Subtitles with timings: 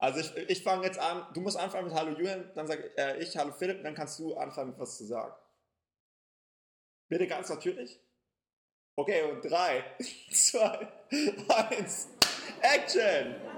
[0.00, 3.22] Also ich, ich fange jetzt an, du musst anfangen mit Hallo Julian, dann sage äh,
[3.22, 5.34] ich Hallo Philipp, dann kannst du anfangen mit was zu sagen.
[7.08, 8.00] Bitte ganz natürlich.
[8.96, 9.84] Okay, und drei,
[10.32, 10.88] zwei,
[11.48, 12.08] eins,
[12.62, 13.49] Action!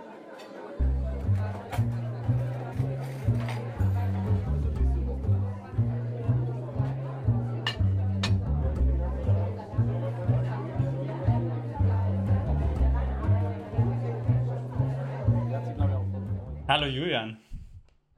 [16.73, 17.37] Hallo Julian.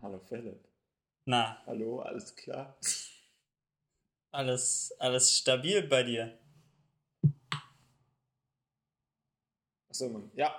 [0.00, 0.64] Hallo Philipp.
[1.26, 2.76] Na, Hallo, alles klar?
[4.30, 6.38] alles, alles stabil bei dir?
[9.88, 10.30] Achso, Mann.
[10.36, 10.54] Ja,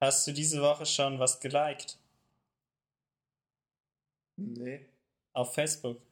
[0.00, 1.96] Hast du diese Woche schon was geliked
[4.36, 4.88] nee.
[5.34, 6.02] auf Facebook?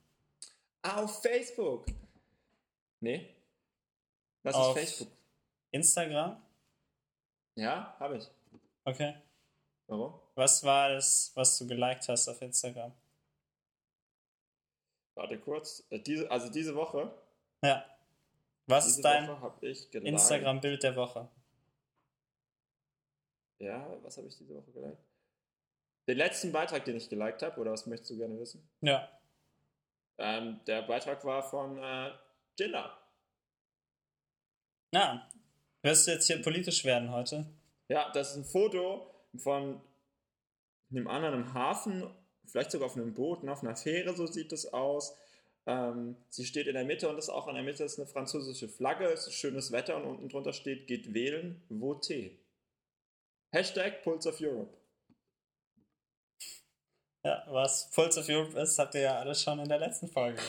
[0.82, 1.86] Ah, auf Facebook.
[3.00, 3.34] Nee.
[4.44, 5.12] Was Auf- ist Facebook?
[5.72, 6.40] Instagram?
[7.56, 8.35] Ja, habe ich.
[8.86, 9.16] Okay.
[9.88, 10.14] Warum?
[10.36, 12.92] Was war das, was du geliked hast auf Instagram?
[15.14, 15.84] Warte kurz.
[15.90, 17.12] Äh, Diese, also diese Woche.
[17.62, 17.84] Ja.
[18.66, 19.28] Was ist dein.
[19.92, 21.28] Instagram-Bild der Woche?
[23.58, 24.98] Ja, was habe ich diese Woche geliked?
[26.08, 28.68] Den letzten Beitrag, den ich geliked habe, oder was möchtest du gerne wissen?
[28.82, 29.08] Ja.
[30.18, 32.12] Ähm, der Beitrag war von äh,
[32.56, 32.96] Gina.
[34.92, 35.28] Na,
[35.82, 37.46] wirst du jetzt hier politisch werden heute?
[37.88, 39.80] Ja, das ist ein Foto von
[40.90, 42.08] einem anderen Hafen,
[42.46, 45.16] vielleicht sogar auf einem Boot, ne, auf einer Fähre, so sieht es aus.
[45.66, 48.68] Ähm, sie steht in der Mitte und ist auch in der Mitte ist eine französische
[48.68, 52.32] Flagge, es ist schönes Wetter und unten drunter steht, geht wählen, voté.
[53.50, 54.72] Hashtag Pulse of Europe.
[57.24, 60.40] Ja, was Pulse of Europe ist, habt ihr ja alles schon in der letzten Folge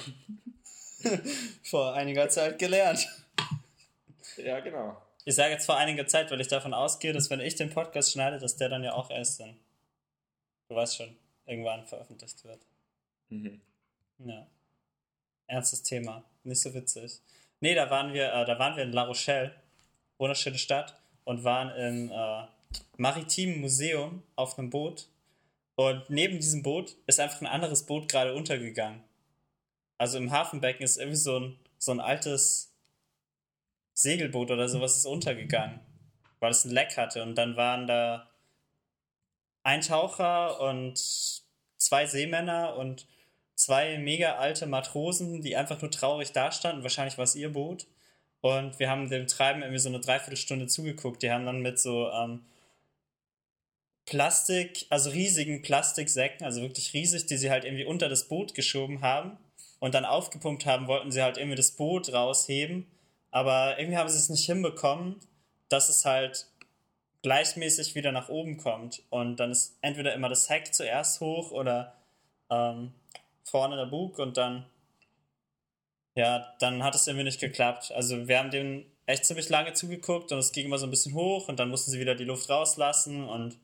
[1.63, 3.07] vor einiger Zeit gelernt.
[4.37, 5.01] Ja, genau.
[5.27, 8.13] Ich sage jetzt vor einiger Zeit, weil ich davon ausgehe, dass wenn ich den Podcast
[8.13, 9.57] schneide, dass der dann ja auch erst dann,
[10.69, 12.65] du weißt schon, irgendwann veröffentlicht wird.
[13.27, 13.59] Mhm.
[14.19, 14.47] Ja.
[15.47, 16.23] Ernstes Thema.
[16.45, 17.19] Nicht so witzig.
[17.59, 19.53] Nee, da waren wir, äh, da waren wir in La Rochelle,
[20.17, 22.47] wunderschöne Stadt, und waren im äh,
[22.95, 25.09] maritimen Museum auf einem Boot.
[25.75, 29.03] Und neben diesem Boot ist einfach ein anderes Boot gerade untergegangen.
[29.97, 32.76] Also im Hafenbecken ist irgendwie so ein, so ein altes
[33.97, 35.79] Segelboot oder sowas ist untergegangen,
[36.39, 37.23] weil es ein Leck hatte.
[37.23, 38.29] Und dann waren da
[39.63, 41.01] ein Taucher und
[41.77, 43.07] zwei Seemänner und
[43.55, 46.83] zwei mega alte Matrosen, die einfach nur traurig dastanden.
[46.83, 47.87] Wahrscheinlich war es ihr Boot.
[48.41, 51.23] Und wir haben dem Treiben irgendwie so eine Dreiviertelstunde zugeguckt.
[51.23, 52.45] Die haben dann mit so ähm,
[54.05, 59.01] Plastik, also riesigen Plastiksäcken, also wirklich riesig, die sie halt irgendwie unter das Boot geschoben
[59.01, 59.39] haben
[59.79, 62.85] und dann aufgepumpt haben, wollten sie halt irgendwie das Boot rausheben.
[63.37, 65.17] Aber irgendwie haben sie es nicht hinbekommen,
[65.69, 66.47] dass es halt
[67.21, 69.03] gleichmäßig wieder nach oben kommt.
[69.11, 71.93] Und dann ist entweder immer das Heck zuerst hoch oder
[72.49, 72.93] ähm,
[73.43, 74.65] vorne der Bug und dann,
[76.15, 77.91] ja, dann hat es irgendwie nicht geklappt.
[77.91, 81.13] Also wir haben dem echt ziemlich lange zugeguckt und es ging immer so ein bisschen
[81.13, 83.59] hoch und dann mussten sie wieder die Luft rauslassen und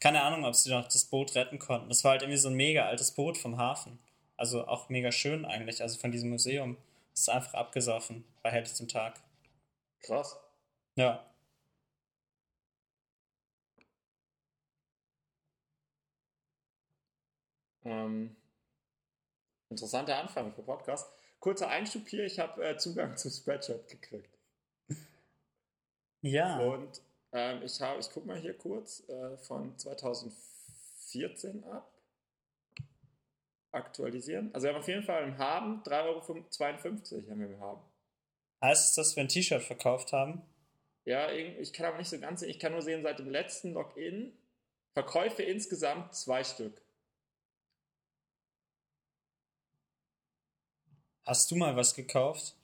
[0.00, 1.90] keine Ahnung, ob sie noch das Boot retten konnten.
[1.90, 3.98] Das war halt irgendwie so ein mega altes Boot vom Hafen.
[4.38, 6.78] Also auch mega schön eigentlich, also von diesem Museum.
[7.18, 9.20] Ist einfach abgesoffen bei helllichtem Tag.
[10.02, 10.38] Krass.
[10.94, 11.28] Ja.
[17.84, 18.36] Ähm,
[19.68, 21.10] interessanter Anfang für Podcast.
[21.40, 24.38] Kurzer Einschub hier, ich habe äh, Zugang zu Spreadshirt gekriegt.
[26.20, 26.60] Ja.
[26.60, 27.02] Und
[27.32, 31.97] ähm, ich ich gucke mal hier kurz, äh, von 2014 ab.
[33.78, 34.50] Aktualisieren.
[34.52, 37.82] Also wir haben auf jeden Fall im Haben 3,52 Euro haben wir im Haben.
[38.62, 40.42] Heißt es, dass wir ein T-Shirt verkauft haben?
[41.04, 42.50] Ja, ich kann aber nicht so ganz sehen.
[42.50, 44.36] Ich kann nur sehen, seit dem letzten Login
[44.92, 46.82] Verkäufe insgesamt zwei Stück.
[51.24, 52.56] Hast du mal was gekauft?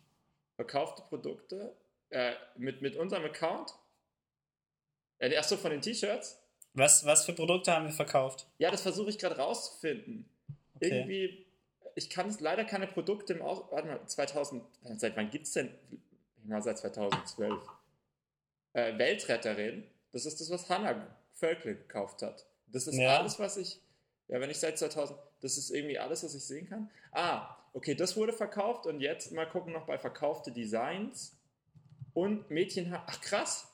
[0.56, 1.76] Verkaufte Produkte
[2.10, 3.72] äh, mit, mit unserem Account.
[5.18, 6.40] Äh, achso, von den T-Shirts.
[6.72, 8.46] Was, was für Produkte haben wir verkauft?
[8.58, 10.28] Ja, das versuche ich gerade rauszufinden.
[10.76, 10.88] Okay.
[10.90, 11.46] Irgendwie,
[11.94, 13.64] ich kann es leider keine Produkte im Aus.
[13.70, 14.62] Warte mal, 2000.
[14.96, 15.70] Seit wann gibt es denn?
[16.48, 17.62] Ja, seit 2012.
[18.72, 19.84] Äh, Weltretterin.
[20.12, 22.46] Das ist das, was Hannah Völkle gekauft hat.
[22.68, 23.18] Das ist Ja.
[23.18, 23.80] alles, was ich.
[24.28, 25.18] Ja, wenn ich seit 2000.
[25.40, 26.90] Das ist irgendwie alles, was ich sehen kann.
[27.12, 31.36] Ah, okay, das wurde verkauft und jetzt mal gucken noch bei verkaufte Designs.
[32.14, 32.92] Und Mädchen.
[32.94, 33.68] Ach, krass.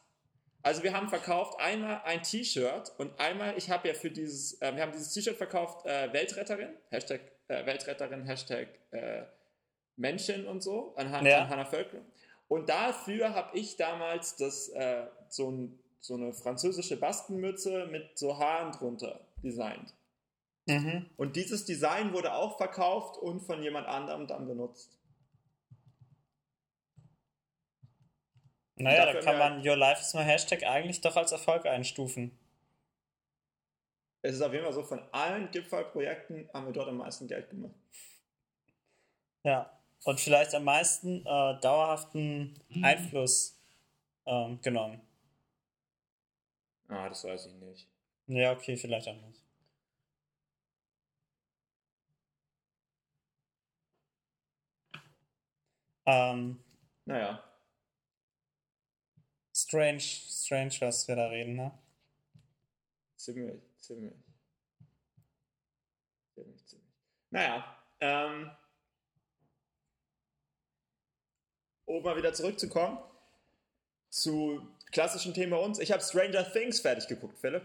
[0.62, 4.74] Also wir haben verkauft einmal ein T-Shirt und einmal, ich habe ja für dieses, äh,
[4.74, 9.22] wir haben dieses T-Shirt verkauft, äh, Weltretterin, Hashtag äh, Weltretterin, Hashtag äh,
[9.96, 11.42] Menschen und so, an, Han Ja.
[11.42, 12.02] an Hannah Völkle.
[12.48, 18.38] Und dafür habe ich damals das, äh, so ein so eine französische Baskenmütze mit so
[18.38, 19.94] Haaren drunter designt.
[20.66, 21.06] Mhm.
[21.16, 24.98] Und dieses Design wurde auch verkauft und von jemand anderem dann benutzt.
[28.80, 32.36] Naja, da kann man Your Life is my Hashtag eigentlich doch als Erfolg einstufen.
[34.22, 37.48] Es ist auf jeden Fall so, von allen Gipfelprojekten haben wir dort am meisten Geld
[37.50, 37.74] gemacht.
[39.44, 39.70] Ja.
[40.04, 43.58] Und vielleicht am meisten äh, dauerhaften Einfluss
[44.26, 45.00] ähm, genommen.
[46.88, 47.86] Ah, das weiß ich nicht.
[48.26, 49.42] Ja, okay, vielleicht auch nicht.
[56.06, 56.58] Ähm,
[57.04, 57.42] Naja,
[59.70, 61.70] strange, strange, was wir da reden, ne?
[63.16, 64.12] ziemlich, ziemlich.
[66.34, 66.88] Ziemlich, ziemlich.
[67.30, 68.50] Naja, ähm,
[71.84, 72.98] um mal wieder zurückzukommen
[74.08, 75.78] zu klassischen Themen bei uns.
[75.78, 77.62] Ich habe Stranger Things fertig geguckt, Philipp.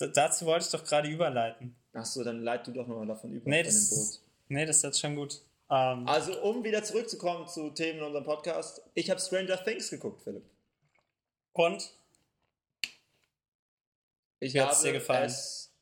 [0.00, 1.74] D dazu wollte ich doch gerade überleiten.
[1.92, 3.98] Achso, dann leit du doch nochmal davon über Nee, von dem Boot.
[3.98, 5.42] das, nee, das ist jetzt schon gut.
[5.70, 8.80] Ähm, Also, um wieder zurückzukommen zu Themen in unserem Podcast.
[8.94, 10.44] Ich habe Stranger Things geguckt, Philipp.
[11.58, 11.94] Und?
[14.40, 15.26] Ich hat's habe dir gefallen?
[15.26, 15.74] es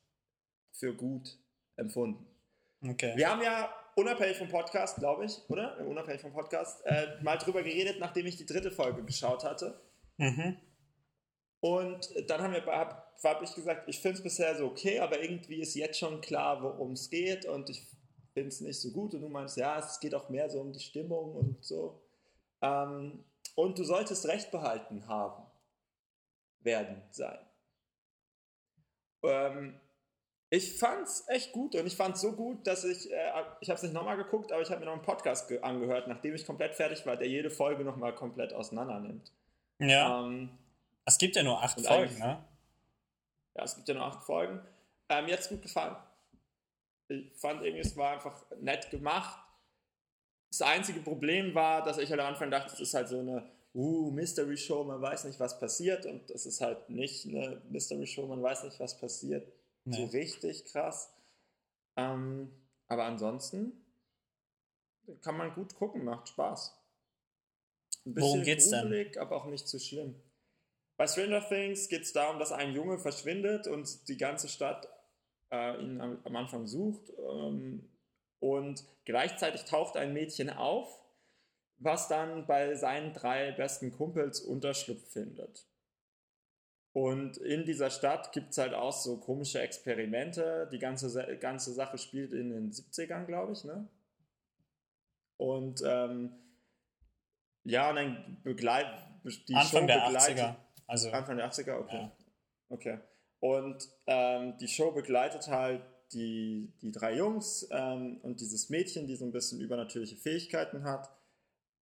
[0.72, 1.38] für gut
[1.76, 2.26] empfunden.
[2.82, 3.14] Okay.
[3.16, 5.78] Wir haben ja unabhängig vom Podcast, glaube ich, oder?
[5.86, 9.80] Unabhängig vom Podcast, äh, mal drüber geredet, nachdem ich die dritte Folge geschaut hatte.
[10.18, 10.56] Mhm.
[11.60, 15.22] Und dann haben wir, hab, hab ich gesagt, ich finde es bisher so okay, aber
[15.22, 17.82] irgendwie ist jetzt schon klar, worum es geht und ich
[18.34, 19.14] finde es nicht so gut.
[19.14, 22.02] Und du meinst, ja, es geht auch mehr so um die Stimmung und so.
[22.60, 23.24] Ähm,
[23.54, 25.45] und du solltest Recht behalten haben,
[26.66, 27.38] werden sein.
[29.22, 29.80] Ähm,
[30.50, 33.70] ich fand es echt gut und ich fand es so gut, dass ich, äh, ich
[33.70, 36.34] habe es nicht nochmal geguckt, aber ich habe mir noch einen Podcast ge- angehört, nachdem
[36.34, 39.32] ich komplett fertig war, der jede Folge nochmal komplett auseinander nimmt.
[39.78, 40.20] Ja.
[40.24, 40.50] Ähm,
[41.04, 42.44] es gibt ja nur acht Folgen, ne?
[43.54, 44.60] ja, es gibt ja nur acht Folgen.
[45.08, 45.96] Ähm, mir hat's gut gefallen.
[47.08, 49.40] Ich fand irgendwie, es war einfach nett gemacht.
[50.50, 53.48] Das einzige Problem war, dass ich halt am Anfang dachte, es ist halt so eine
[53.76, 56.06] uh, Mystery Show, man weiß nicht, was passiert.
[56.06, 59.46] Und es ist halt nicht eine Mystery Show, man weiß nicht, was passiert.
[59.84, 60.10] So Nee.
[60.18, 61.12] richtig krass.
[61.96, 62.50] Ähm,
[62.88, 63.72] aber ansonsten
[65.22, 66.74] kann man gut gucken, macht Spaß.
[68.06, 68.82] Ein Worum geht's denn?
[68.82, 70.14] gruselig, aber auch nicht zu schlimm.
[70.96, 74.88] Bei Stranger Things geht es darum, dass ein Junge verschwindet und die ganze Stadt
[75.52, 77.12] äh, ihn am, am Anfang sucht.
[77.18, 77.88] Ähm,
[78.40, 81.00] und gleichzeitig taucht ein Mädchen auf,
[81.78, 85.66] was dann bei seinen drei besten Kumpels Unterschlupf findet.
[86.92, 90.66] Und in dieser Stadt gibt es halt auch so komische Experimente.
[90.72, 93.86] Die ganze, ganze Sache spielt in den 70ern, glaube ich, ne?
[95.36, 96.32] Und ähm,
[97.64, 98.94] ja, und dann begleitet
[99.48, 100.54] die Anfang Show der begleitet, 80er.
[100.86, 101.96] Also, Anfang der 80er, okay.
[101.96, 102.12] Ja.
[102.68, 102.98] Okay.
[103.40, 105.82] Und ähm, die Show begleitet halt
[106.12, 111.10] die, die drei Jungs ähm, und dieses Mädchen, die so ein bisschen übernatürliche Fähigkeiten hat.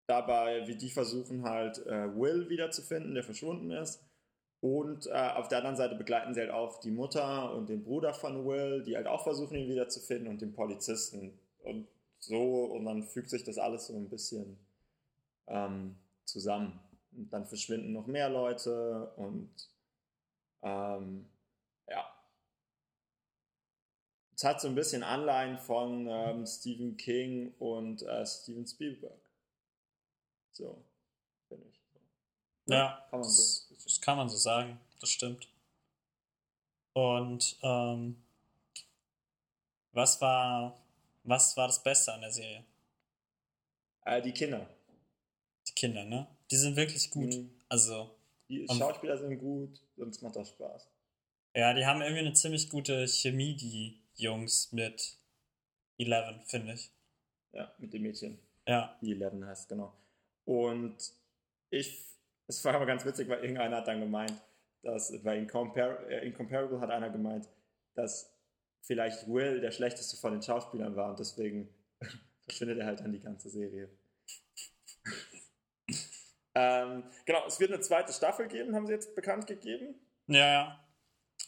[0.07, 4.03] Dabei, wie die versuchen halt äh, Will wiederzufinden, der verschwunden ist.
[4.59, 8.13] Und äh, auf der anderen Seite begleiten sie halt auch die Mutter und den Bruder
[8.13, 11.37] von Will, die halt auch versuchen, ihn wiederzufinden und den Polizisten.
[11.63, 11.87] Und
[12.19, 14.57] so, und dann fügt sich das alles so ein bisschen
[15.47, 16.79] ähm, zusammen.
[17.11, 19.51] Und dann verschwinden noch mehr Leute und
[20.61, 21.29] ähm,
[21.89, 22.05] ja.
[24.35, 29.22] Es hat so ein bisschen Anleihen von ähm, Stephen King und äh, Steven Spielberg.
[30.53, 30.83] So,
[31.47, 31.81] finde ich.
[32.67, 33.75] ja, kann man das, so.
[33.83, 34.79] das kann man so sagen.
[34.99, 35.49] Das stimmt.
[36.93, 38.23] Und ähm,
[39.91, 40.79] was war
[41.23, 42.63] was war das Beste an der Serie?
[44.05, 44.67] Äh, die Kinder.
[45.67, 46.27] Die Kinder, ne?
[46.51, 47.33] Die sind wirklich gut.
[47.33, 47.49] Mhm.
[47.69, 48.13] Also,
[48.49, 50.87] Die Schauspieler sind gut, sonst macht das Spaß.
[51.55, 55.17] ja, die haben irgendwie eine ziemlich gute Chemie, die Jungs mit
[55.97, 56.91] Eleven, finde ich.
[57.53, 58.39] Ja, mit dem Mädchen.
[58.67, 58.97] Ja.
[59.01, 59.93] die 11 heißt, genau.
[60.45, 60.95] Und
[61.69, 62.03] ich,
[62.47, 64.33] es war aber ganz witzig, weil irgendeiner hat dann gemeint,
[64.81, 67.47] dass bei Incompar äh, Incomparable hat einer gemeint,
[67.95, 68.29] dass
[68.81, 71.73] vielleicht Will der schlechteste von den Schauspielern war und deswegen
[72.45, 73.89] verschwindet er halt dann die ganze Serie.
[76.55, 79.95] ähm, genau, es wird eine zweite Staffel geben, haben sie jetzt bekannt gegeben.
[80.27, 80.89] Ja, ja.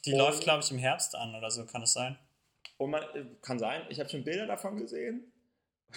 [0.06, 2.18] Die Und- läuft, glaube ich, im Herbst an oder so, kann es sein?
[2.78, 5.32] Und man, äh, kann sein, ich habe schon Bilder davon gesehen.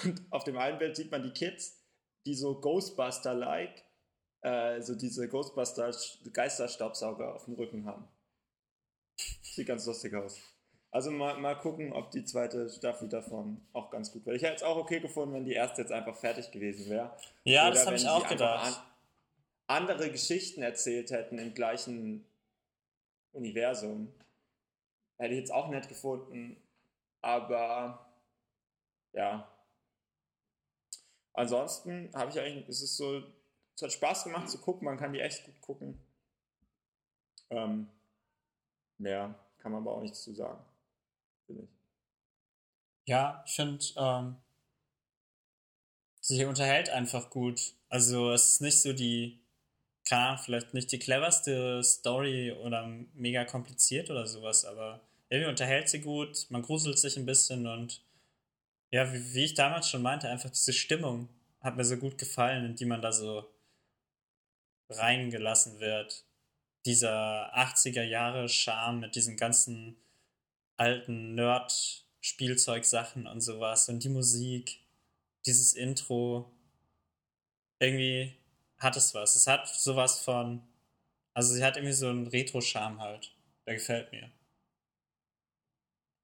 [0.05, 1.78] Und auf dem einen Bild sieht man die Kids,
[2.27, 3.83] die so Ghostbuster-like,
[4.43, 8.07] äh, so diese Ghostbuster-Geisterstaubsauger auf dem Rücken haben.
[9.43, 10.39] Sieht ganz lustig aus.
[10.91, 14.37] Also mal, mal gucken, ob die zweite Staffel davon auch ganz gut wird.
[14.37, 17.15] Ich hätte es auch okay gefunden, wenn die erste jetzt einfach fertig gewesen wäre.
[17.45, 18.79] Ja, Oder das habe ich auch gedacht.
[18.79, 18.83] an-
[19.67, 22.25] andere Geschichten erzählt hätten im gleichen
[23.33, 24.11] Universum.
[25.19, 26.57] Hätte ich jetzt auch nett gefunden.
[27.21, 28.09] Aber
[29.13, 29.47] ja.
[31.39, 33.23] Ansonsten habe ich eigentlich, es ist so,
[33.77, 36.01] es hat Spaß gemacht zu gucken, man kann die echt gut gucken.
[37.51, 37.89] Ähm,
[38.99, 40.59] mehr kann man aber auch nichts zu sagen,
[41.47, 41.69] finde ich.
[43.05, 44.37] Ja, ich finde, ähm,
[46.21, 47.73] sie unterhält einfach gut.
[47.89, 49.39] Also es ist nicht so die,
[50.05, 56.01] klar, vielleicht nicht die cleverste Story oder mega kompliziert oder sowas, aber irgendwie unterhält sie
[56.01, 58.03] gut, man gruselt sich ein bisschen und
[58.91, 61.29] ja, wie, wie ich damals schon meinte, einfach diese Stimmung
[61.61, 63.49] hat mir so gut gefallen, in die man da so
[64.89, 66.25] reingelassen wird.
[66.87, 69.97] Dieser 80er Jahre Charme mit diesen ganzen
[70.77, 74.81] alten Nerd-Spielzeugsachen und sowas und die Musik,
[75.45, 76.55] dieses Intro.
[77.81, 78.37] Irgendwie
[78.79, 79.37] hat es was.
[79.37, 80.63] Es hat sowas von.
[81.35, 83.35] Also sie hat irgendwie so einen Retro-Charme halt.
[83.67, 84.31] Der gefällt mir.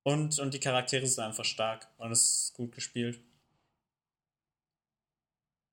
[0.04, 3.20] Und, und die Charaktere sind einfach stark und es ist gut gespielt.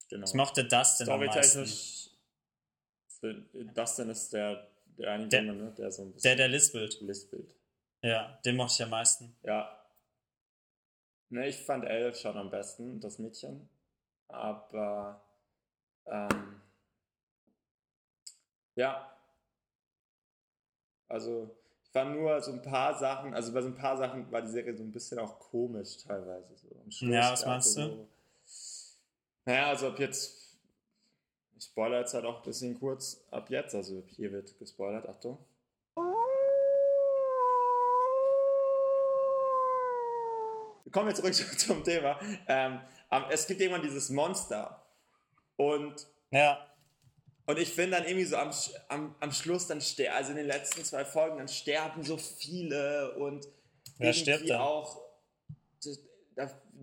[0.09, 0.25] Genau.
[0.25, 1.65] Ich mochte Dustin am meisten.
[3.73, 5.71] Dustin ist der, der eine Der- Junge, ne?
[5.71, 6.99] der so ein bisschen Der, der lispelt.
[7.01, 7.55] lispelt.
[8.01, 9.35] Ja, den mochte ich am meisten.
[9.43, 9.77] Ja.
[11.29, 13.69] Ne, ich fand Elle schon am besten, das Mädchen.
[14.27, 15.23] Aber
[16.05, 16.61] ähm,
[18.75, 19.13] ja.
[21.09, 21.55] Also,
[21.91, 24.75] fand nur so ein paar Sachen, also bei so ein paar Sachen war die Serie
[24.75, 26.47] so ein bisschen auch komisch teilweise.
[26.55, 26.67] So.
[26.89, 28.07] Schluss Ja, was meinst so, du?
[29.45, 30.57] Naja, also ab jetzt,
[31.57, 35.37] ich spoilere jetzt halt auch ein bisschen kurz, ab jetzt, also hier wird gespoilert, Achtung.
[40.91, 42.19] Kommen wir zurück zum Thema.
[42.47, 42.81] Ähm,
[43.29, 44.83] es gibt irgendwann dieses Monster.
[45.55, 46.65] Und, Ja,
[47.51, 48.51] und ich finde dann irgendwie so am,
[48.87, 53.13] am, am Schluss dann sterben, also in den letzten zwei Folgen, dann sterben so viele
[53.15, 53.47] und
[53.97, 54.57] Wer irgendwie denn?
[54.57, 55.01] auch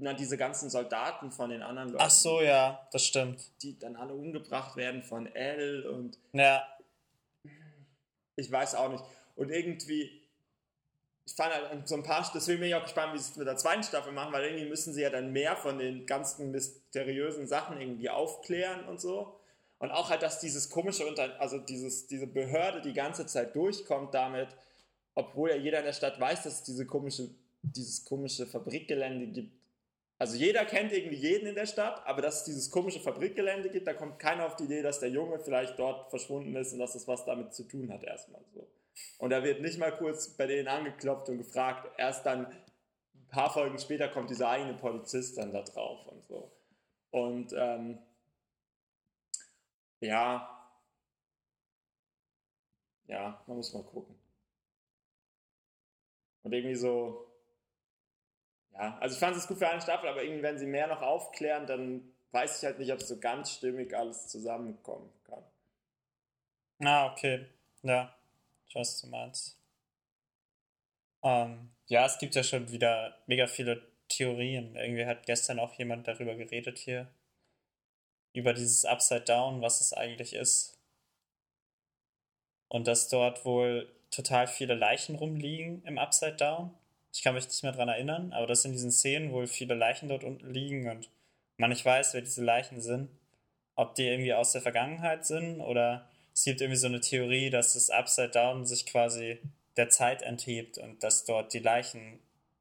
[0.00, 3.50] na, diese ganzen Soldaten von den anderen Leuten, ach so, ja, das stimmt.
[3.62, 6.62] die dann alle umgebracht werden von Elle und Ja,
[8.36, 9.04] ich weiß auch nicht.
[9.34, 10.22] Und irgendwie,
[11.24, 13.46] ich fand halt so ein paar, deswegen bin ich auch gespannt, wie sie es mit
[13.46, 17.46] der zweiten Staffel machen, weil irgendwie müssen sie ja dann mehr von den ganzen mysteriösen
[17.46, 19.37] Sachen irgendwie aufklären und so.
[19.78, 24.12] Und auch halt, dass dieses komische, Unter also dieses, diese Behörde die ganze Zeit durchkommt
[24.12, 24.48] damit,
[25.14, 27.30] obwohl ja jeder in der Stadt weiß, dass es diese komische,
[27.62, 29.58] dieses komische Fabrikgelände gibt.
[30.18, 33.86] Also jeder kennt irgendwie jeden in der Stadt, aber dass es dieses komische Fabrikgelände gibt,
[33.86, 36.96] da kommt keiner auf die Idee, dass der Junge vielleicht dort verschwunden ist und dass
[36.96, 38.66] es was damit zu tun hat erstmal so.
[39.18, 43.52] Und da wird nicht mal kurz bei denen angeklopft und gefragt, erst dann ein paar
[43.52, 46.50] Folgen später kommt dieser eigene Polizist dann da drauf und so.
[47.10, 47.98] Und ähm,
[50.00, 50.54] ja,
[53.06, 54.14] ja, man muss mal gucken.
[56.42, 57.26] Und irgendwie so,
[58.72, 61.02] ja, also ich fand es gut für eine Staffel, aber irgendwie, wenn sie mehr noch
[61.02, 65.42] aufklären, dann weiß ich halt nicht, ob es so ganz stimmig alles zusammenkommen kann.
[66.84, 67.46] ah, okay.
[67.82, 68.14] Ja,
[68.68, 69.58] ich weiß, was du meinst.
[71.22, 74.76] Ähm, ja, es gibt ja schon wieder mega viele Theorien.
[74.76, 77.08] Irgendwie hat gestern auch jemand darüber geredet hier.
[78.32, 80.78] Über dieses Upside Down, was es eigentlich ist.
[82.68, 86.74] Und dass dort wohl total viele Leichen rumliegen im Upside Down.
[87.12, 90.08] Ich kann mich nicht mehr dran erinnern, aber dass in diesen Szenen wohl viele Leichen
[90.08, 91.08] dort unten liegen und
[91.56, 93.10] man nicht weiß, wer diese Leichen sind.
[93.74, 97.74] Ob die irgendwie aus der Vergangenheit sind oder es gibt irgendwie so eine Theorie, dass
[97.74, 99.38] das Upside Down sich quasi
[99.76, 102.20] der Zeit enthebt und dass dort die Leichen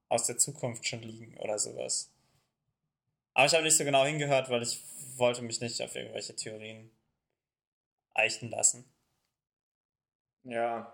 [0.10, 2.12] aus der Zukunft schon liegen oder sowas.
[3.38, 4.84] Aber ich habe nicht so genau hingehört, weil ich
[5.16, 6.90] wollte mich nicht auf irgendwelche Theorien
[8.16, 8.84] eichen lassen.
[10.42, 10.92] Ja,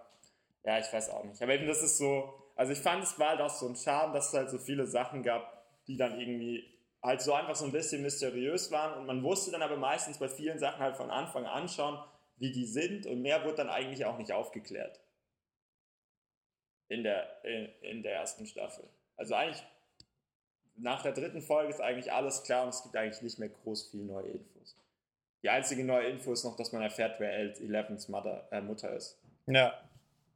[0.66, 1.42] ja, ich weiß auch nicht.
[1.42, 4.12] Aber eben das ist so, also ich fand es war halt auch so ein Charme,
[4.12, 6.70] dass es halt so viele Sachen gab, die dann irgendwie
[7.02, 10.28] halt so einfach so ein bisschen mysteriös waren und man wusste dann aber meistens bei
[10.28, 11.98] vielen Sachen halt von Anfang an schon,
[12.36, 15.00] wie die sind und mehr wurde dann eigentlich auch nicht aufgeklärt.
[16.90, 18.84] In der, in, in der ersten Staffel.
[19.16, 19.64] Also eigentlich
[20.76, 23.90] nach der dritten Folge ist eigentlich alles klar und es gibt eigentlich nicht mehr groß
[23.90, 24.76] viel neue Infos.
[25.44, 29.20] Die einzige neue Info ist noch, dass man erfährt, wer Elevens Mutter, äh, Mutter ist.
[29.46, 29.74] Ja,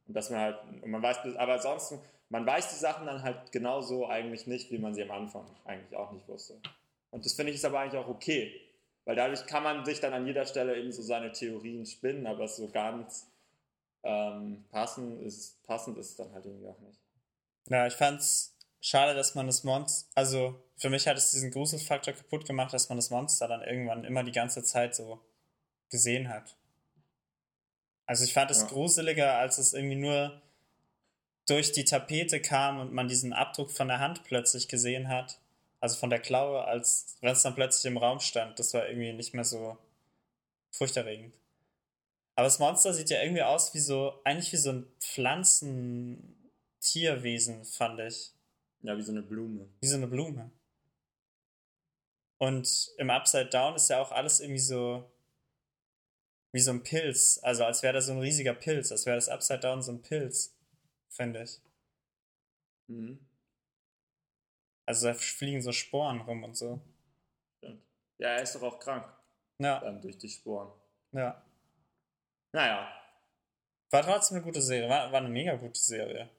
[0.06, 3.50] Und dass man halt, und man weiß, aber ansonsten, man weiß die Sachen dann halt
[3.52, 6.60] genauso eigentlich nicht, wie man sie am Anfang eigentlich auch nicht wusste.
[7.10, 8.60] Und das finde ich ist aber eigentlich auch okay.
[9.06, 12.46] Weil dadurch kann man sich dann an jeder Stelle eben so seine Theorien spinnen, aber
[12.46, 13.26] so ganz
[14.02, 17.00] ähm, passend, ist, passend ist es dann halt irgendwie auch nicht.
[17.70, 22.14] Ja, ich fand's schade, dass man das Monster, also für mich hat es diesen Gruselfaktor
[22.14, 25.20] kaputt gemacht, dass man das Monster dann irgendwann immer die ganze Zeit so
[25.90, 26.56] gesehen hat.
[28.06, 28.66] Also ich fand es Ja.
[28.68, 30.40] gruseliger, als es irgendwie nur
[31.46, 35.38] durch die Tapete kam und man diesen Abdruck von der Hand plötzlich gesehen hat.
[35.80, 38.58] Also von der Klaue, als wenn es dann plötzlich im Raum stand.
[38.58, 39.78] Das war irgendwie nicht mehr so
[40.70, 41.32] furchterregend.
[42.34, 48.00] Aber das Monster sieht ja irgendwie aus wie so, eigentlich wie so ein Pflanzen-Tierwesen, fand
[48.00, 48.32] ich.
[48.82, 49.68] Ja, wie so eine Blume.
[49.80, 50.50] Wie so eine Blume.
[52.38, 55.10] Und im Upside Down ist ja auch alles irgendwie so
[56.52, 57.38] wie so ein Pilz.
[57.42, 60.02] Also als wäre da so ein riesiger Pilz, als wäre das Upside Down so ein
[60.02, 60.56] Pilz,
[61.08, 61.60] finde ich.
[62.86, 63.18] Mhm.
[64.86, 66.80] Also da fliegen so Sporen rum und so.
[67.58, 67.82] Stimmt.
[68.18, 69.04] Ja, er ist doch auch krank.
[69.60, 70.72] Ja, Dann durch die Sporen.
[71.12, 71.44] ja.
[72.52, 72.90] Naja,
[73.90, 76.30] War trotzdem eine gute Serie, war, war eine mega gute Serie.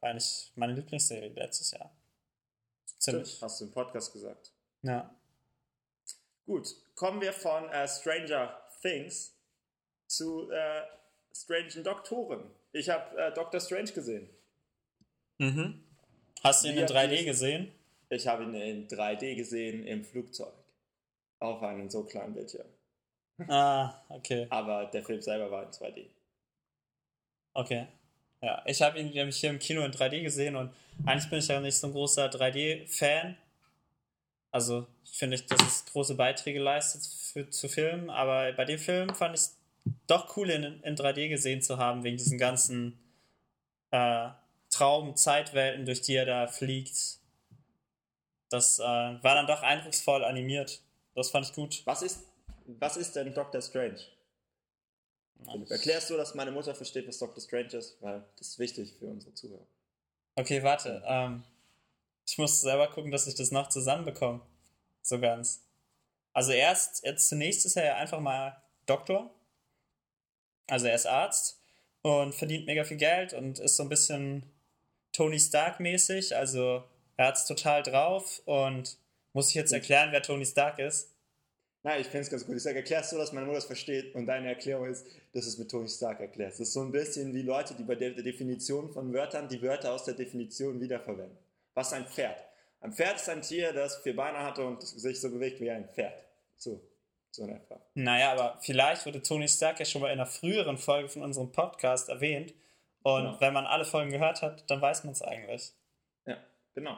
[0.00, 1.90] Eigentlich meine Lieblingsserie letztes Jahr.
[2.98, 3.28] Ziemlich.
[3.28, 3.42] Stimmt.
[3.42, 4.52] Hast du im Podcast gesagt.
[4.82, 5.14] Ja.
[6.46, 9.34] Gut, kommen wir von äh, Stranger Things
[10.06, 10.82] zu äh,
[11.34, 12.50] Strangen Doktoren.
[12.72, 14.28] Ich habe äh, Doctor Strange gesehen.
[15.38, 15.84] Mhm.
[16.42, 17.72] Hast du ihn Wie in habt 3D ihr's- gesehen?
[18.10, 20.54] Ich habe ihn in 3D gesehen im Flugzeug.
[21.40, 22.66] Auf einem so kleinen Bildschirm.
[23.46, 24.46] Ah, okay.
[24.50, 26.08] Aber der Film selber war in 2D.
[27.54, 27.86] Okay.
[28.40, 30.72] Ja, ich habe ihn nämlich hier im Kino in 3D gesehen und
[31.04, 33.36] eigentlich bin ich ja nicht so ein großer 3D-Fan.
[34.50, 34.86] Also,
[35.18, 39.34] finde, ich, dass es große Beiträge leistet für, zu Filmen, aber bei dem Film fand
[39.34, 39.56] ich es
[40.06, 42.98] doch cool, in, in 3D gesehen zu haben, wegen diesen ganzen
[43.90, 44.28] äh,
[44.70, 47.18] Traum-Zeitwelten, durch die er da fliegt.
[48.50, 50.80] Das äh, war dann doch eindrucksvoll animiert.
[51.14, 51.82] Das fand ich gut.
[51.84, 52.24] Was ist,
[52.66, 53.98] was ist denn Doctor Strange?
[55.68, 57.96] Erklärst du, dass meine Mutter versteht, was Doctor Strange ist?
[58.00, 59.66] Weil das ist wichtig für unsere Zuhörer.
[60.34, 61.02] Okay, warte.
[61.06, 61.44] Ähm,
[62.26, 64.40] ich muss selber gucken, dass ich das noch zusammenbekomme.
[65.02, 65.64] So ganz.
[66.32, 69.30] Also erst, jetzt zunächst ist er ja einfach mal Doktor.
[70.66, 71.60] Also er ist Arzt
[72.02, 74.44] und verdient mega viel Geld und ist so ein bisschen
[75.12, 76.36] Tony Stark mäßig.
[76.36, 76.84] Also
[77.16, 78.98] er hat es total drauf und
[79.32, 81.10] muss ich jetzt erklären, wer Tony Stark ist?
[81.84, 82.56] Nein, ich finde es ganz gut.
[82.56, 85.50] Ich sage, erklärst du, dass meine Mutter es versteht und deine Erklärung ist, dass du
[85.50, 86.58] es mit Tony Stark erklärst.
[86.60, 89.62] Das ist so ein bisschen wie Leute, die bei der der Definition von Wörtern die
[89.62, 91.38] Wörter aus der Definition wiederverwenden.
[91.74, 92.36] Was ist ein Pferd?
[92.80, 95.88] Ein Pferd ist ein Tier, das vier Beine hatte und sich so bewegt wie ein
[95.88, 96.14] Pferd.
[96.56, 96.80] So,
[97.30, 97.80] so in etwa.
[97.94, 101.52] Naja, aber vielleicht wurde Tony Stark ja schon mal in einer früheren Folge von unserem
[101.52, 102.54] Podcast erwähnt.
[103.02, 103.40] Und Genau.
[103.40, 105.72] wenn man alle Folgen gehört hat, dann weiß man es eigentlich.
[106.26, 106.36] Ja,
[106.74, 106.96] genau.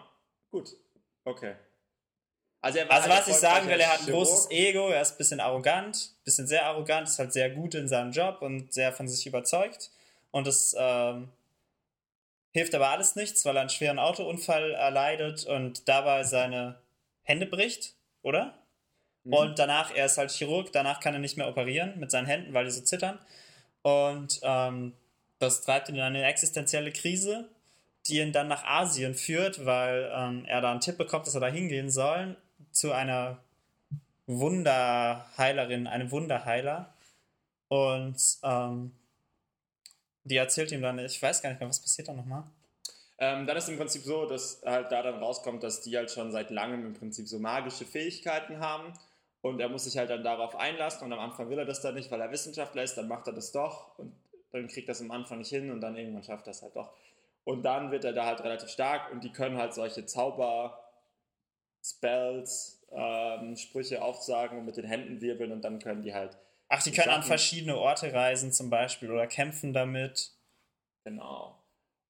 [0.51, 0.75] Gut.
[1.25, 1.55] Okay.
[2.63, 4.69] Also, er war Also ein was ich sagen will, er hat ein erfolgreicher großes Chirurg.
[4.69, 7.89] Ego, er ist ein bisschen arrogant, ein bisschen sehr arrogant, ist halt sehr gut in
[7.89, 9.91] seinem Job und sehr von sich überzeugt.
[10.31, 11.31] Und es ähm,
[12.53, 16.79] hilft aber alles nichts, weil er einen schweren Autounfall erleidet und dabei seine
[17.23, 18.59] Hände bricht, oder?
[19.25, 19.33] Mhm.
[19.33, 22.53] Und danach, er ist halt Chirurg, danach kann er nicht mehr operieren mit seinen Händen,
[22.55, 23.19] weil die so zittern.
[23.83, 24.93] Und ähm,
[25.39, 27.49] das treibt ihn in eine existenzielle Krise,
[28.07, 31.41] die ihn dann nach Asien führt, weil ähm, er da einen Tipp bekommt, dass er
[31.41, 32.37] da hingehen soll,
[32.73, 33.39] zu einer
[34.27, 36.93] Wunderheilerin, einem Wunderheiler.
[37.69, 38.93] Und ähm,
[40.25, 42.45] die erzählt ihm dann, ich weiß gar nicht mehr, was passiert da nochmal.
[43.19, 46.33] Ähm, dann ist im Prinzip so, dass halt da dann rauskommt, dass die halt schon
[46.33, 48.95] seit langem im Prinzip so magische Fähigkeiten haben.
[49.43, 51.05] Und er muss sich halt dann darauf einlassen.
[51.05, 52.97] Und am Anfang will er das dann nicht, weil er Wissenschaftler ist.
[52.97, 53.99] Dann macht er das doch.
[53.99, 54.15] Und
[54.53, 55.71] dann kriegt er es am Anfang nicht hin.
[55.71, 56.91] Und dann irgendwann schafft er es halt doch.
[57.45, 59.13] Und dann wird er da halt relativ stark.
[59.13, 60.83] Und die können halt solche Zauber,
[61.85, 65.53] Spells, ähm, Sprüche aufsagen und mit den Händen wirbeln.
[65.53, 66.37] Und dann können die halt
[66.69, 70.33] Ach, die können an Sachen- verschiedene Orte reisen zum Beispiel oder kämpfen damit.
[71.05, 71.57] Genau.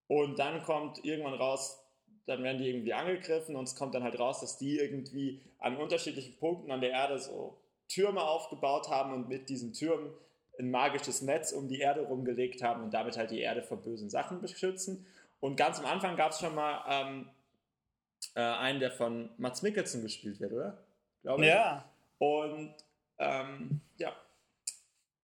[0.09, 1.78] Und dann kommt irgendwann raus,
[2.26, 5.76] dann werden die irgendwie angegriffen und es kommt dann halt raus, dass die irgendwie an
[5.76, 7.56] unterschiedlichen Punkten an der Erde so
[7.88, 10.12] Türme aufgebaut haben und mit diesen Türmen
[10.59, 14.11] ein magisches Netz um die Erde rumgelegt haben und damit halt die Erde vor bösen
[14.11, 15.06] Sachen beschützen.
[15.40, 17.30] Und ganz am Anfang gab es schon mal ähm,
[18.34, 20.78] äh, einen, der von Mats Mikkelsen gespielt wird, oder?
[21.22, 21.48] Glaube ich.
[21.48, 21.84] Ja.
[22.18, 22.74] Und
[23.18, 24.14] ähm, ja.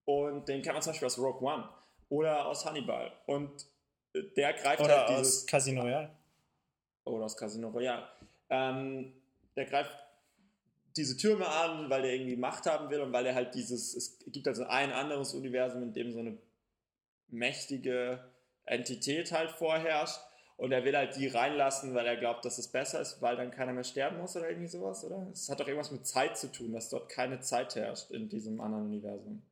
[0.05, 1.69] Und den kennt man zum Beispiel aus Rogue One
[2.09, 3.13] oder aus Hannibal.
[3.27, 3.67] Und
[4.15, 5.47] äh, der greift Oder halt aus dieses.
[5.47, 6.11] Casino Royale.
[7.05, 8.07] Oder aus Casino Royale.
[8.51, 9.13] Ähm,
[9.57, 9.97] der greift
[10.97, 13.95] diese Türme an, weil der irgendwie Macht haben will und weil er halt dieses.
[13.95, 16.39] Es gibt also ein anderes Universum, in dem so eine
[17.29, 18.25] mächtige
[18.65, 20.21] Entität halt vorherrscht.
[20.57, 23.51] Und er will halt die reinlassen, weil er glaubt, dass es besser ist, weil dann
[23.51, 25.27] keiner mehr sterben muss oder irgendwie sowas, oder?
[25.33, 28.61] Es hat doch irgendwas mit Zeit zu tun, dass dort keine Zeit herrscht in diesem
[28.61, 29.43] anderen Universum.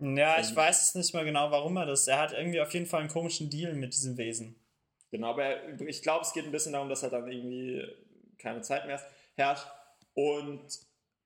[0.00, 2.06] Ja, ich Ähm, weiß es nicht mehr genau, warum er das.
[2.08, 4.56] Er hat irgendwie auf jeden Fall einen komischen Deal mit diesem Wesen.
[5.10, 7.82] Genau, aber er- ich glaube, es geht ein bisschen darum, dass er dann irgendwie
[8.38, 9.00] keine Zeit mehr
[9.36, 9.66] herrscht.
[10.14, 10.62] Und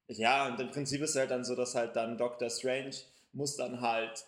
[0.08, 2.92] ja, und im Prinzip ist es halt dann so, dass halt dann Doctor Strange
[3.32, 4.24] muss dann halt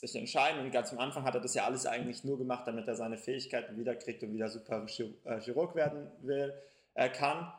[0.00, 0.64] sich entscheiden.
[0.64, 3.18] Und ganz am Anfang hat er das ja alles eigentlich nur gemacht, damit er seine
[3.18, 4.86] Fähigkeiten wiederkriegt und wieder super
[5.24, 6.54] äh, Chirurg werden will,
[6.94, 7.52] äh, kann.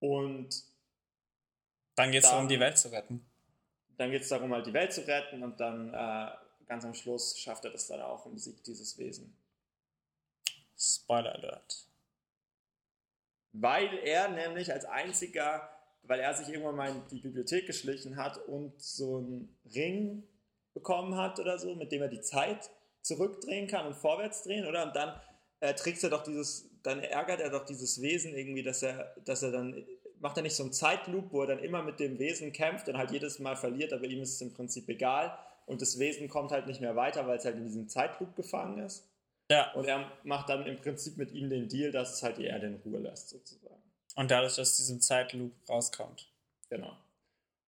[0.00, 0.64] Und
[1.94, 3.24] dann geht es darum, die Welt zu retten.
[3.98, 6.30] Dann geht es darum, halt die Welt zu retten und dann äh,
[6.66, 9.36] ganz am Schluss schafft er das dann auch und besiegt dieses Wesen.
[10.78, 11.86] Spoiler Alert.
[13.52, 15.70] Weil er nämlich als einziger,
[16.02, 20.28] weil er sich irgendwann mal in die Bibliothek geschlichen hat und so einen Ring
[20.76, 24.84] bekommen hat oder so, mit dem er die Zeit zurückdrehen kann und vorwärts drehen, oder?
[24.84, 25.18] Und dann
[25.60, 29.42] äh, trickst er doch dieses, dann ärgert er doch dieses Wesen irgendwie, dass er, dass
[29.42, 29.86] er dann,
[30.20, 32.98] macht er nicht so einen Zeitloop, wo er dann immer mit dem Wesen kämpft und
[32.98, 36.52] halt jedes Mal verliert, aber ihm ist es im Prinzip egal und das Wesen kommt
[36.52, 39.08] halt nicht mehr weiter, weil es halt in diesem Zeitloop gefangen ist.
[39.50, 39.72] Ja.
[39.72, 42.66] Und er macht dann im Prinzip mit ihm den Deal, dass es halt die Erde
[42.66, 43.82] in Ruhe lässt, sozusagen.
[44.14, 46.30] Und dadurch aus diesem Zeitloop rauskommt.
[46.68, 46.96] Genau.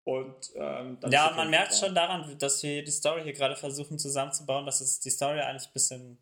[0.07, 4.65] Und ähm, ja, man merkt schon daran, dass wir die Story hier gerade versuchen zusammenzubauen,
[4.65, 6.17] dass es die Story eigentlich ein bisschen,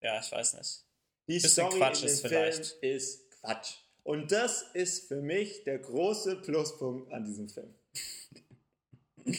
[0.00, 0.84] ja, ich weiß nicht.
[1.26, 2.64] Die Story Quatsch in ist vielleicht.
[2.64, 3.74] Film ist Quatsch.
[4.04, 7.74] Und das ist für mich der große Pluspunkt an diesem Film.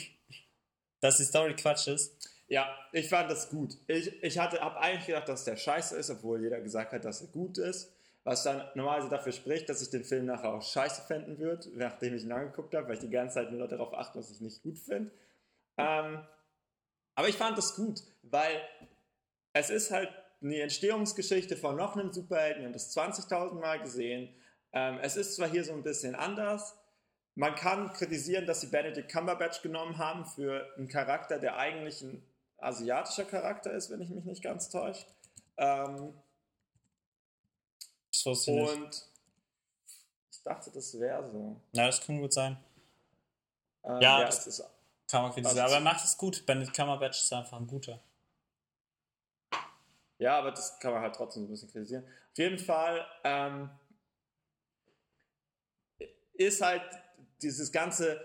[0.99, 2.17] dass die Story Quatsch ist?
[2.49, 3.77] Ja, ich fand das gut.
[3.87, 7.27] Ich, ich habe eigentlich gedacht, dass der scheiße ist, obwohl jeder gesagt hat, dass er
[7.27, 11.39] gut ist was dann normalerweise dafür spricht, dass ich den Film nachher auch scheiße finden
[11.39, 14.31] würde, nachdem ich ihn angeguckt habe, weil ich die ganze Zeit nur darauf achte, was
[14.31, 15.11] ich nicht gut finde.
[15.77, 16.25] Ähm,
[17.15, 18.61] aber ich fand das gut, weil
[19.53, 20.09] es ist halt
[20.41, 24.33] eine Entstehungsgeschichte von noch einem Superhelden, wir haben das 20.000 Mal gesehen.
[24.71, 26.75] Ähm, es ist zwar hier so ein bisschen anders,
[27.35, 32.23] man kann kritisieren, dass sie Benedict Cumberbatch genommen haben für einen Charakter, der eigentlich ein
[32.59, 35.05] asiatischer Charakter ist, wenn ich mich nicht ganz täusche.
[35.57, 36.13] Ähm,
[38.13, 39.09] das wusste ich Und nicht.
[40.31, 41.59] ich dachte, das wäre so.
[41.73, 42.57] Ja, das kann gut sein.
[43.83, 44.63] Ähm, ja, ja, das ist,
[45.09, 45.59] kann man kritisieren.
[45.59, 46.45] Also aber er macht es gut.
[46.45, 47.99] Benedict Cumberbatch ist einfach ein guter.
[50.19, 52.03] Ja, aber das kann man halt trotzdem so ein bisschen kritisieren.
[52.03, 53.69] Auf jeden Fall ähm,
[56.33, 56.83] ist halt
[57.41, 58.21] dieses ganze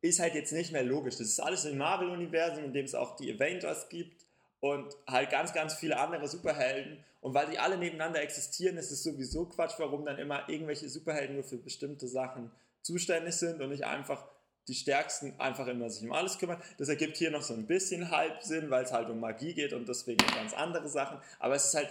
[0.00, 1.16] ist halt jetzt nicht mehr logisch.
[1.16, 4.24] Das ist alles im Marvel-Universum, in dem es auch die Avengers gibt
[4.60, 7.04] und halt ganz, ganz viele andere Superhelden.
[7.20, 11.34] Und weil die alle nebeneinander existieren, ist es sowieso Quatsch, warum dann immer irgendwelche Superhelden
[11.34, 12.52] nur für bestimmte Sachen
[12.82, 14.26] zuständig sind und nicht einfach
[14.68, 16.62] die Stärksten einfach immer sich um alles kümmern.
[16.76, 19.88] Das ergibt hier noch so ein bisschen Halbsinn, weil es halt um Magie geht und
[19.88, 21.18] deswegen ganz andere Sachen.
[21.38, 21.88] Aber es ist halt,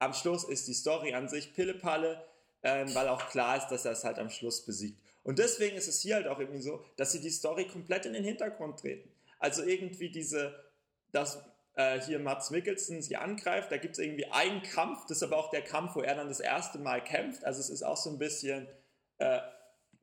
[0.00, 2.22] am Schluss ist die Story an sich Pillepalle,
[2.62, 5.00] ähm, weil auch klar ist, dass er es halt am Schluss besiegt.
[5.22, 8.12] Und deswegen ist es hier halt auch irgendwie so, dass sie die Story komplett in
[8.12, 9.10] den Hintergrund treten.
[9.38, 10.54] Also irgendwie diese,
[11.12, 11.38] dass
[11.78, 13.70] äh, hier Mats Mikkelsen sie angreift.
[13.70, 16.28] Da gibt es irgendwie einen Kampf, das ist aber auch der Kampf, wo er dann
[16.28, 17.44] das erste Mal kämpft.
[17.44, 18.66] Also es ist auch so ein bisschen
[19.18, 19.38] äh,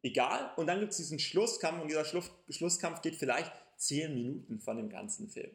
[0.01, 0.51] egal.
[0.55, 4.77] Und dann gibt es diesen Schlusskampf und dieser Schluss, Schlusskampf geht vielleicht zehn Minuten von
[4.77, 5.51] dem ganzen Film.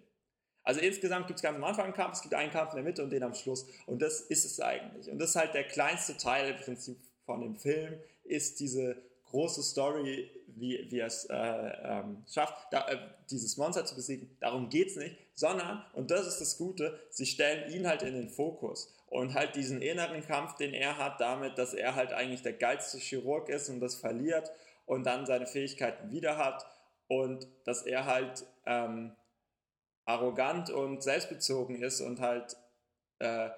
[0.62, 2.84] Also insgesamt gibt es ganz am Anfang einen Kampf, es gibt einen Kampf in der
[2.84, 3.66] Mitte und den am Schluss.
[3.86, 5.10] Und das ist es eigentlich.
[5.10, 9.62] Und das ist halt der kleinste Teil im Prinzip von dem Film, ist diese große
[9.62, 12.98] Story, wie, wie er es äh, ähm, schafft, da, äh,
[13.30, 14.36] dieses Monster zu besiegen.
[14.40, 18.14] Darum geht es nicht, sondern, und das ist das Gute, sie stellen ihn halt in
[18.14, 22.42] den Fokus und halt diesen inneren Kampf, den er hat, damit, dass er halt eigentlich
[22.42, 24.52] der geilste Chirurg ist und das verliert
[24.84, 26.66] und dann seine Fähigkeiten wieder hat
[27.08, 29.16] und dass er halt ähm,
[30.04, 32.58] arrogant und selbstbezogen ist und halt
[33.18, 33.48] äh,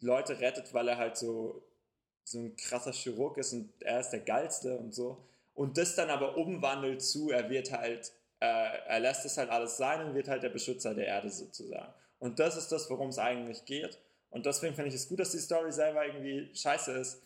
[0.00, 1.62] Leute rettet, weil er halt so
[2.24, 5.24] so ein krasser Chirurg ist und er ist der Geilste und so.
[5.54, 9.76] Und das dann aber umwandelt zu, er wird halt, äh, er lässt es halt alles
[9.76, 11.92] sein und wird halt der Beschützer der Erde sozusagen.
[12.18, 13.98] Und das ist das, worum es eigentlich geht.
[14.30, 17.20] Und deswegen finde ich es gut, dass die Story selber irgendwie scheiße ist.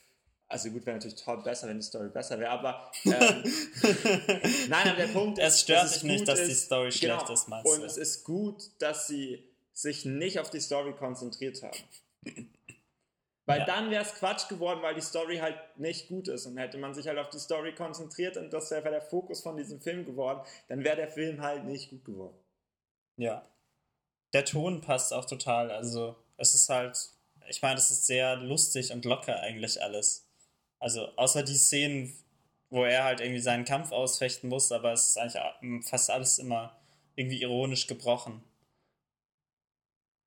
[0.48, 3.12] Also gut, wäre natürlich toll besser, wenn die Story besser wäre, aber ähm,
[4.68, 7.33] nein, aber der Punkt ist, es stört sich nicht, dass ist, die Story schlecht genau,
[7.33, 11.79] ist, meinst Und es ist gut, dass sie sich nicht auf die Story konzentriert haben.
[13.47, 13.67] Weil ja.
[13.67, 16.47] dann wäre es Quatsch geworden, weil die Story halt nicht gut ist.
[16.47, 19.57] Und hätte man sich halt auf die Story konzentriert und das wäre der Fokus von
[19.57, 22.39] diesem Film geworden, dann wäre der Film halt nicht gut geworden.
[23.17, 23.47] Ja.
[24.33, 25.71] Der Ton passt auch total.
[25.71, 26.99] Also, es ist halt,
[27.49, 30.27] ich meine, es ist sehr lustig und locker eigentlich alles.
[30.81, 32.17] Also, außer die Szenen,
[32.71, 36.77] wo er halt irgendwie seinen Kampf ausfechten muss, aber es ist eigentlich fast alles immer
[37.15, 38.43] irgendwie ironisch gebrochen.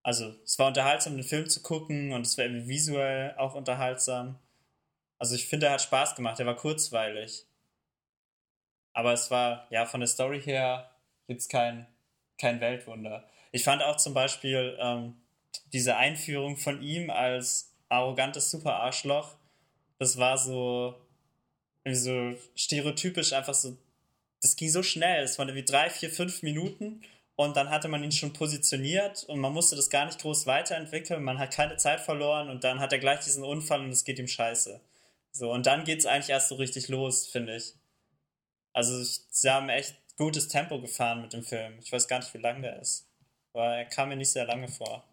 [0.08, 4.40] Also, es war unterhaltsam, den Film zu gucken und es war irgendwie visuell auch unterhaltsam.
[5.20, 6.40] Also, ich finde, er hat Spaß gemacht.
[6.40, 7.46] Er war kurzweilig.
[8.94, 10.90] Aber es war, ja, von der Story her
[11.28, 11.88] jetzt kein,
[12.38, 13.28] kein Weltwunder.
[13.52, 15.18] Ich fand auch zum Beispiel ähm,
[15.74, 19.36] diese Einführung von ihm als arrogantes Super-Arschloch,
[20.00, 20.96] das war so,
[21.86, 23.76] so stereotypisch einfach so,
[24.42, 25.26] das ging so schnell.
[25.26, 27.02] Es waren irgendwie drei, vier, fünf Minuten
[27.38, 31.24] und dann hatte man ihn schon positioniert und man musste das gar nicht groß weiterentwickeln.
[31.24, 34.18] Man hat keine Zeit verloren und dann hat er gleich diesen Unfall und es geht
[34.18, 34.82] ihm scheiße.
[35.32, 37.76] So, und dann geht es eigentlich erst so richtig los, finde ich.
[38.74, 41.78] Also, sie haben echt gutes Tempo gefahren mit dem Film.
[41.80, 43.08] Ich weiß gar nicht, wie lang der ist.
[43.54, 45.04] Aber er kam mir nicht sehr lange vor.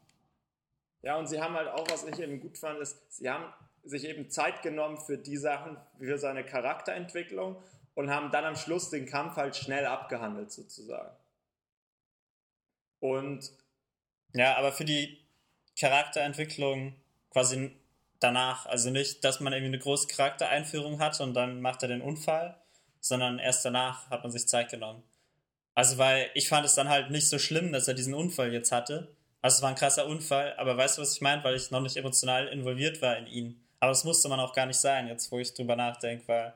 [1.03, 4.07] Ja, und sie haben halt auch, was ich eben gut fand, ist, sie haben sich
[4.07, 7.57] eben Zeit genommen für die Sachen, für seine Charakterentwicklung
[7.95, 11.15] und haben dann am Schluss den Kampf halt schnell abgehandelt, sozusagen.
[13.05, 13.53] Und
[14.33, 15.19] ja, aber für die
[15.79, 16.95] Charakterentwicklung
[17.29, 17.77] quasi
[18.19, 22.01] danach, also nicht, dass man irgendwie eine große Charaktereinführung hat und dann macht er den
[22.01, 22.57] Unfall,
[23.01, 25.03] sondern erst danach hat man sich Zeit genommen.
[25.75, 28.73] Also, weil ich fand es dann halt nicht so schlimm, dass er diesen Unfall jetzt
[28.73, 29.15] hatte.
[29.43, 31.45] Also, es war ein krasser Unfall, aber weißt du, was ich meine?
[31.45, 33.67] Weil ich noch nicht emotional involviert war in ihn.
[33.81, 36.55] Aber das musste man auch gar nicht sein, jetzt wo ich drüber nachdenke, weil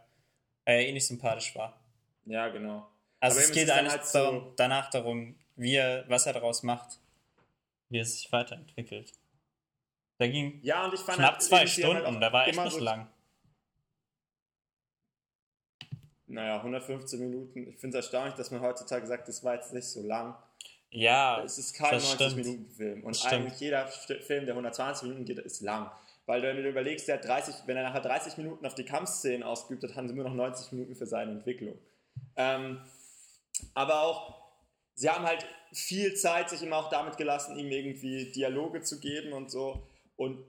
[0.65, 1.79] er ja eh nicht sympathisch war.
[2.25, 2.89] Ja, genau.
[3.21, 6.99] Also, aber es geht eigentlich halt so danach darum, wie er, was er daraus macht,
[7.91, 9.13] wie er sich weiterentwickelt.
[10.19, 12.73] Der ging ja, und ich fand knapp halt, zwei Stunden, halt da war echt nicht
[12.73, 13.09] so lang.
[16.27, 17.69] Naja, 115 Minuten.
[17.69, 20.37] Ich finde es erstaunlich, dass man heutzutage sagt, das war jetzt nicht so lang.
[20.91, 23.05] Ja, es ist kein 90-Minuten-Film.
[23.05, 25.91] Und eigentlich jeder Film, der 120 Minuten geht, ist lang.
[26.27, 29.83] Weil wenn du überlegst, der 30, wenn er nachher 30 Minuten auf die Kampfszenen ausgeübt
[29.83, 31.79] hat, haben sie nur noch 90 Minuten für seine Entwicklung.
[32.37, 32.83] Ähm,
[33.75, 34.38] aber auch
[34.99, 39.33] sie haben halt viel Zeit sich immer auch damit gelassen, ihm irgendwie Dialoge zu geben
[39.33, 39.87] und so.
[40.17, 40.45] Und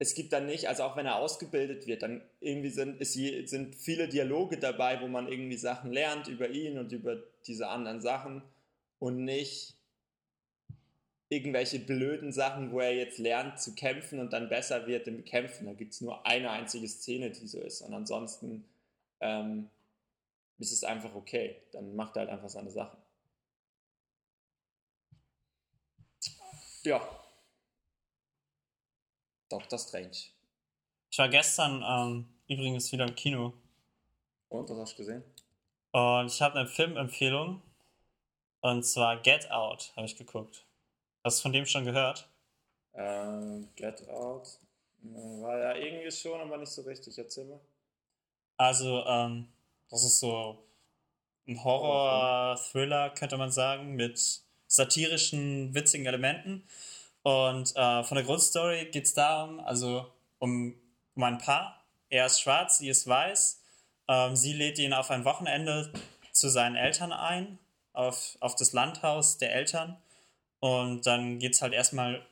[0.00, 3.76] es gibt dann nicht, also auch wenn er ausgebildet wird, dann irgendwie sind, ist sind
[3.76, 8.42] viele Dialoge dabei, wo man irgendwie Sachen lernt über ihn und über diese anderen Sachen
[8.98, 9.74] und nicht
[11.28, 15.66] irgendwelche blöden Sachen, wo er jetzt lernt zu kämpfen und dann besser wird im Kämpfen.
[15.66, 17.80] Da gibt es nur eine einzige Szene, die so ist.
[17.80, 18.64] Und ansonsten
[19.20, 19.70] ähm,
[20.58, 21.56] ist es einfach okay.
[21.72, 23.03] Dann macht er halt einfach seine Sachen.
[26.84, 27.00] Ja.
[29.48, 30.16] Doctor Strange.
[31.10, 33.54] Ich war gestern ähm, übrigens wieder im Kino.
[34.48, 35.24] Und, was hast du gesehen?
[35.92, 37.62] Und ich habe eine Filmempfehlung.
[38.60, 40.66] Und zwar Get Out, habe ich geguckt.
[41.22, 42.28] Hast du von dem schon gehört?
[42.94, 44.58] Ähm, Get Out.
[45.02, 47.16] War ja irgendwie schon, aber nicht so richtig.
[47.16, 47.60] Erzähl mal.
[48.56, 49.48] Also, ähm,
[49.88, 50.66] das ist so
[51.46, 54.43] ein Horror-Thriller, könnte man sagen, mit
[54.74, 56.64] satirischen, witzigen Elementen.
[57.22, 60.74] Und äh, von der Grundstory geht es darum, also um,
[61.14, 61.84] um ein Paar.
[62.10, 63.62] Er ist schwarz, sie ist weiß.
[64.08, 65.92] Ähm, sie lädt ihn auf ein Wochenende
[66.32, 67.58] zu seinen Eltern ein,
[67.92, 69.96] auf, auf das Landhaus der Eltern.
[70.60, 72.26] Und dann geht es halt erstmal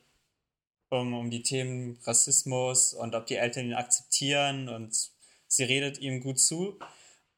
[0.91, 5.11] um, um die Themen Rassismus und ob die Eltern ihn akzeptieren und
[5.47, 6.79] sie redet ihm gut zu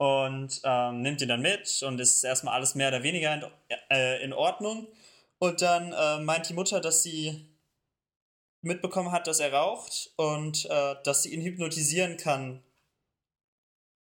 [0.04, 3.44] und ähm, nimmt ihn dann mit und ist erstmal alles mehr oder weniger in,
[3.88, 4.86] äh, in Ordnung.
[5.38, 7.48] Und dann äh, meint die Mutter, dass sie
[8.60, 12.62] mitbekommen hat, dass er raucht und äh, dass sie ihn hypnotisieren kann,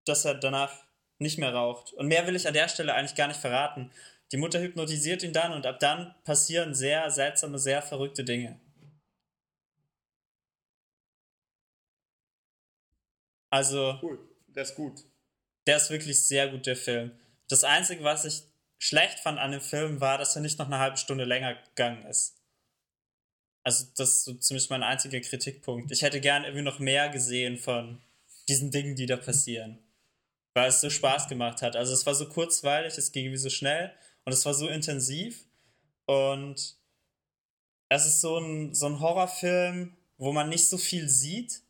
[0.06, 0.72] dass er danach
[1.18, 1.92] nicht mehr raucht.
[1.92, 3.92] Und mehr will ich an der Stelle eigentlich gar nicht verraten.
[4.32, 8.58] Die Mutter hypnotisiert ihn dann und ab dann passieren sehr seltsame, sehr verrückte Dinge.
[13.50, 14.00] Also.
[14.02, 15.09] Cool, der ist gut.
[15.70, 17.12] Der ist wirklich sehr gut, der Film.
[17.48, 18.42] Das Einzige, was ich
[18.80, 22.08] schlecht fand an dem Film, war, dass er nicht noch eine halbe Stunde länger gegangen
[22.08, 22.42] ist.
[23.64, 25.92] Also, das ist so ziemlich mein einziger Kritikpunkt.
[25.92, 28.02] Ich hätte gern irgendwie noch mehr gesehen von
[28.48, 29.78] diesen Dingen, die da passieren.
[30.56, 31.76] Weil es so Spaß gemacht hat.
[31.76, 33.94] Also, es war so kurzweilig, es ging irgendwie so schnell
[34.26, 35.46] und es war so intensiv.
[36.08, 36.78] Und
[37.90, 41.62] es ist so ein, so ein Horrorfilm, wo man nicht so viel sieht.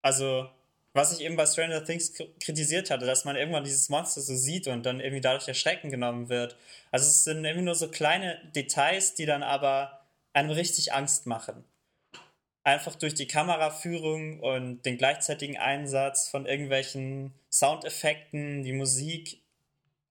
[0.00, 0.48] Also,
[0.94, 4.68] was ich eben bei Stranger Things kritisiert hatte, dass man irgendwann dieses Monster so sieht
[4.68, 6.56] und dann irgendwie dadurch erschrecken genommen wird.
[6.92, 11.64] Also es sind irgendwie nur so kleine Details, die dann aber einem richtig Angst machen.
[12.62, 19.42] Einfach durch die Kameraführung und den gleichzeitigen Einsatz von irgendwelchen Soundeffekten, die Musik,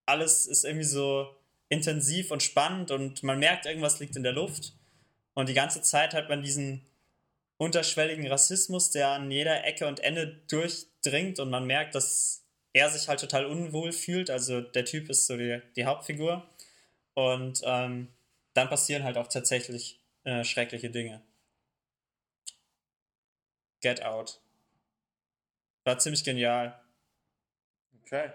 [0.05, 1.33] alles ist irgendwie so
[1.69, 4.73] intensiv und spannend und man merkt, irgendwas liegt in der Luft.
[5.33, 6.85] Und die ganze Zeit hat man diesen
[7.57, 13.07] unterschwelligen Rassismus, der an jeder Ecke und Ende durchdringt und man merkt, dass er sich
[13.07, 14.29] halt total unwohl fühlt.
[14.29, 16.47] Also der Typ ist so die, die Hauptfigur.
[17.13, 18.09] Und ähm,
[18.53, 21.21] dann passieren halt auch tatsächlich äh, schreckliche Dinge.
[23.81, 24.39] Get Out.
[25.83, 26.79] War ziemlich genial.
[28.01, 28.31] Okay.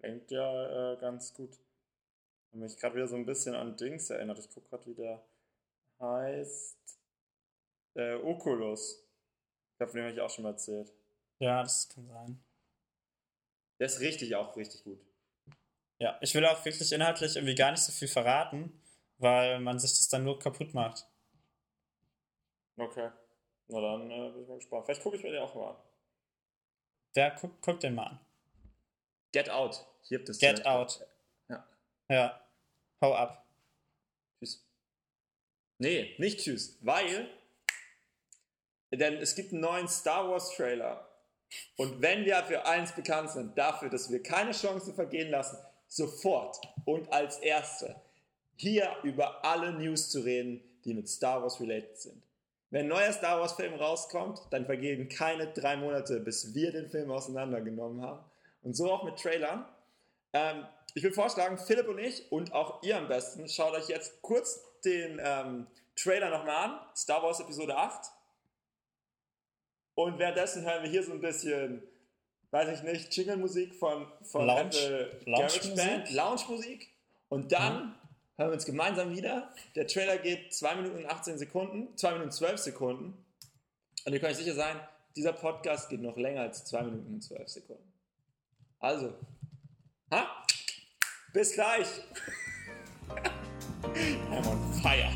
[0.00, 1.50] Klingt ja äh, ganz gut.
[1.50, 4.38] Ich habe mich gerade wieder so ein bisschen an Dings erinnert.
[4.38, 5.22] Ich gucke gerade, wie der
[6.00, 6.78] heißt
[7.94, 9.02] äh, Oculus.
[9.74, 10.92] Ich habe von dem ich auch schon mal erzählt.
[11.38, 12.44] Ja, das kann sein.
[13.78, 14.98] Der ist richtig, auch richtig gut.
[15.98, 18.82] Ja, ich will auch wirklich inhaltlich irgendwie gar nicht so viel verraten,
[19.18, 21.06] weil man sich das dann nur kaputt macht.
[22.76, 23.10] Okay.
[23.68, 24.84] Na dann äh, bin ich mal gespannt.
[24.84, 25.76] Vielleicht gucke ich mir den auch mal an.
[27.14, 28.20] Der guck, guck den mal an.
[29.32, 29.86] Get Out.
[30.02, 30.66] Hier habt ihr es Get.
[30.66, 31.06] Out.
[31.48, 31.66] Ja.
[32.08, 32.48] Ja.
[33.00, 33.45] Hau ab.
[35.78, 36.78] Nee, nicht tschüss.
[36.80, 37.28] Weil.
[38.92, 41.08] Denn es gibt einen neuen Star Wars Trailer.
[41.76, 45.58] Und wenn wir für eins bekannt sind, dafür, dass wir keine Chance vergehen lassen,
[45.88, 48.00] sofort und als Erste
[48.56, 52.22] hier über alle News zu reden, die mit Star Wars related sind.
[52.70, 56.88] Wenn ein neuer Star Wars Film rauskommt, dann vergehen keine drei Monate, bis wir den
[56.88, 58.24] Film auseinandergenommen haben.
[58.62, 59.64] Und so auch mit Trailern.
[60.32, 64.20] Ähm, ich will vorschlagen, Philipp und ich und auch ihr am besten, schaut euch jetzt
[64.22, 66.80] kurz den ähm, Trailer nochmal an.
[66.96, 68.10] Star Wars Episode 8.
[69.94, 71.82] Und währenddessen hören wir hier so ein bisschen,
[72.50, 75.20] weiß ich nicht, Jingle-Musik von, von Lounge- Apple?
[75.24, 76.88] GarageBand, Lounge-Musik.
[77.28, 77.94] Und dann
[78.36, 79.52] hören wir uns gemeinsam wieder.
[79.74, 83.24] Der Trailer geht 2 Minuten und 18 Sekunden, 2 Minuten und 12 Sekunden.
[84.04, 84.78] Und ihr könnt euch sicher sein,
[85.16, 87.92] dieser Podcast geht noch länger als 2 Minuten und 12 Sekunden.
[88.78, 89.14] Also,
[90.12, 90.44] ha?
[91.32, 91.88] bis gleich.
[93.96, 95.10] I'm on fire.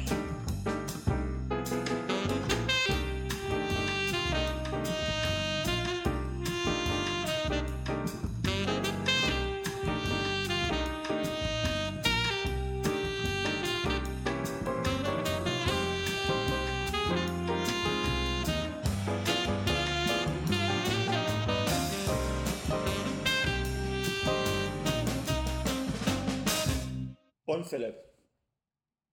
[27.45, 28.10] Und Philipp,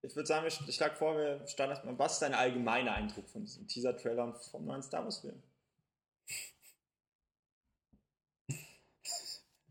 [0.08, 2.00] ich würde sagen, ich schlage vor, wir starten erstmal.
[2.00, 5.42] Was ist dein allgemeiner Eindruck von diesem Teaser-Trailer vom neuen Star Wars-Film?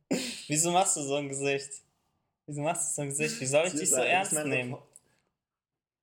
[0.48, 1.82] Wieso machst du so ein Gesicht?
[2.46, 3.40] Wieso machst du so ein Gesicht?
[3.40, 4.72] Wie soll ich dich so ernst nehmen?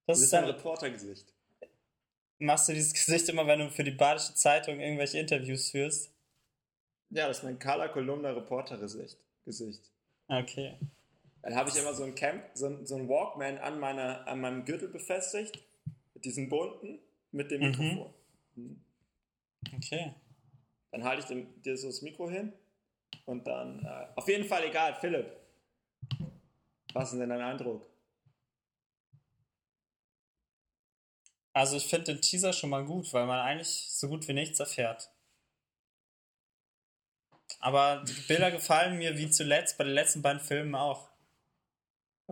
[0.06, 1.32] Das Das ist dein Reportergesicht.
[2.40, 6.12] machst du dieses Gesicht immer, wenn du für die Badische Zeitung irgendwelche Interviews führst?
[7.12, 9.18] Ja, das ist mein Carla Kolumna Reporter-Gesicht.
[9.46, 9.92] Gesicht.
[10.28, 10.78] Okay.
[11.44, 14.40] Dann habe ich immer so ein Camp, so ein, so ein Walkman an, meiner, an
[14.40, 15.62] meinem Gürtel befestigt,
[16.14, 17.00] mit diesen bunten,
[17.32, 17.68] mit dem Mhm.
[17.70, 18.14] Mikrofon.
[19.76, 20.14] Okay.
[20.92, 22.54] Dann halte ich dem, dir so das Mikro hin
[23.26, 25.36] und dann, äh, auf jeden Fall egal, Philipp.
[26.94, 27.86] Was ist denn dein Eindruck?
[31.54, 34.60] Also ich finde den Teaser schon mal gut, weil man eigentlich so gut wie nichts
[34.60, 35.12] erfährt.
[37.60, 41.13] Aber die Bilder gefallen mir wie zuletzt bei den letzten beiden Filmen auch.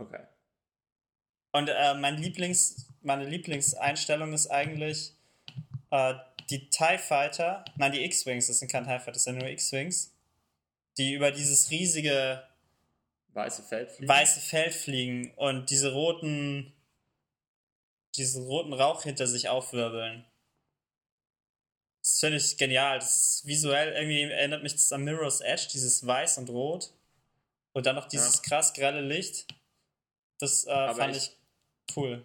[0.02, 0.24] Okay.
[1.52, 5.14] Und äh, mein Lieblings, meine Lieblingseinstellung ist eigentlich
[5.92, 6.14] äh,
[6.50, 10.14] die TIE Fighter, nein, die X-Wings, das sind keine TIE Fighter, das sind nur X-Wings,
[10.98, 12.44] die über dieses riesige
[13.34, 14.10] Weiße Feldfliegen.
[14.10, 16.74] weiße Feld fliegen und diese roten,
[18.18, 20.26] diesen roten Rauch hinter sich aufwirbeln.
[22.02, 23.00] Das finde ich genial.
[23.00, 26.92] Das ist visuell irgendwie erinnert mich das an Mirror's Edge, dieses Weiß und Rot.
[27.74, 29.46] Und dann noch dieses krass grelle Licht.
[30.42, 31.38] Das äh, fand ich-
[31.88, 32.24] ich cool.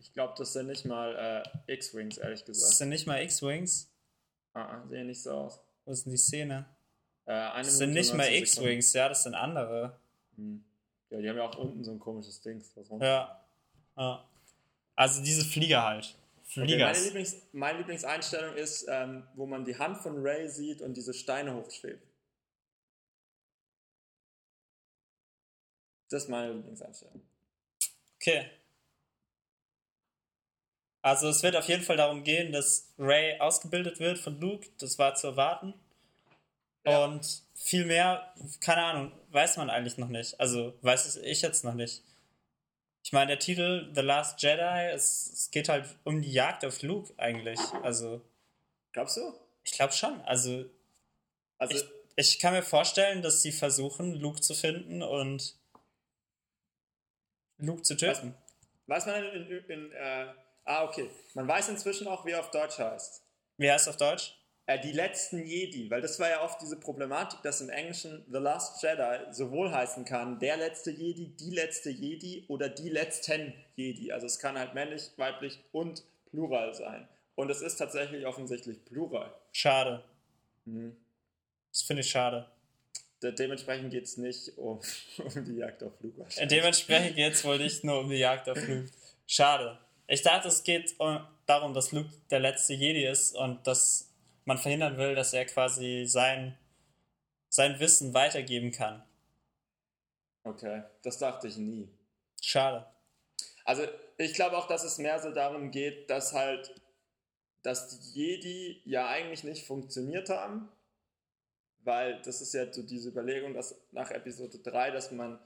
[0.00, 2.74] Ich glaube, das sind nicht mal äh, X-Wings, ehrlich Das gesagt.
[2.76, 3.90] sind nicht mal X-Wings.
[4.52, 5.60] Ah, ah, sehen nicht so aus.
[5.84, 6.66] Wo ist denn die Szene?
[7.26, 8.68] Äh, Das sind nicht mal 19 Sekunden.
[8.70, 9.96] X-Wings, ja, das sind andere.
[10.36, 10.62] Hm.
[11.10, 12.62] Ja, die haben ja auch unten so ein komisches Ding.
[13.00, 13.40] Ja.
[13.96, 14.24] ja.
[14.94, 16.14] Also diese Flieger halt.
[16.56, 20.94] Okay, meine, Lieblings, meine Lieblingseinstellung ist, ähm, wo man die Hand von Ray sieht und
[20.96, 22.06] diese Steine hochschwebt.
[26.10, 27.22] Das ist meine Lieblingseinstellung.
[28.16, 28.50] Okay.
[31.02, 34.68] Also es wird auf jeden Fall darum gehen, dass Ray ausgebildet wird von Luke.
[34.78, 35.74] Das war zu erwarten.
[36.86, 37.04] Ja.
[37.04, 40.38] Und viel mehr, keine Ahnung, weiß man eigentlich noch nicht.
[40.40, 42.02] Also weiß ich jetzt noch nicht.
[43.02, 46.80] Ich meine, der Titel The Last Jedi, es, es geht halt um die Jagd auf
[46.82, 47.60] Luke eigentlich.
[47.82, 48.22] Also
[48.92, 49.34] Glaubst du?
[49.64, 50.20] ich glaube schon.
[50.22, 50.64] Also
[51.58, 51.84] Also, ich,
[52.16, 55.54] ich kann mir vorstellen, dass sie versuchen, Luke zu finden und
[57.58, 58.34] Luke zu töten.
[58.86, 60.26] weiß man in, in, in äh,
[60.64, 61.10] ah, okay.
[61.34, 63.22] Man weiß inzwischen auch, wie er auf Deutsch heißt.
[63.56, 64.36] Wie heißt auf Deutsch?
[64.66, 68.38] Äh, die letzten Jedi, weil das war ja oft diese Problematik, dass im Englischen The
[68.38, 74.10] Last Jedi sowohl heißen kann, der letzte Jedi, die letzte Jedi oder die letzten Jedi.
[74.10, 77.06] Also es kann halt männlich, weiblich und Plural sein.
[77.34, 79.34] Und es ist tatsächlich offensichtlich Plural.
[79.52, 80.02] Schade.
[80.64, 80.96] Mhm.
[81.70, 82.46] Das finde ich schade.
[83.24, 84.80] De dementsprechend geht es nicht um,
[85.18, 86.26] um die Jagd auf Luke.
[86.36, 88.90] Äh, Dementsprechend geht es wohl nicht nur um die Jagd auf Luke.
[89.26, 89.78] Schade.
[90.06, 94.12] Ich dachte, es geht um, darum, dass Luke der letzte Jedi ist und dass
[94.44, 96.58] man verhindern will, dass er quasi sein,
[97.48, 99.02] sein Wissen weitergeben kann.
[100.42, 101.88] Okay, das dachte ich nie.
[102.42, 102.84] Schade.
[103.64, 103.84] Also
[104.18, 106.78] ich glaube auch, dass es mehr so darum geht, dass halt,
[107.62, 110.68] dass die Jedi ja eigentlich nicht funktioniert haben,
[111.84, 115.38] weil das ist ja so diese Überlegung, dass nach Episode 3, dass man,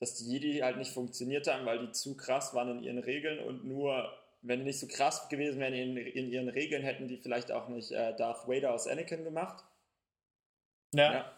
[0.00, 3.38] dass die Jedi halt nicht funktioniert haben, weil die zu krass waren in ihren Regeln
[3.38, 7.16] und nur, wenn die nicht so krass gewesen wären in, in ihren Regeln, hätten die
[7.16, 9.64] vielleicht auch nicht äh, Darth Vader aus Anakin gemacht.
[10.92, 11.12] Ja.
[11.12, 11.32] Ja.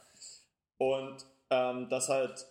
[0.78, 2.46] Und ähm, das halt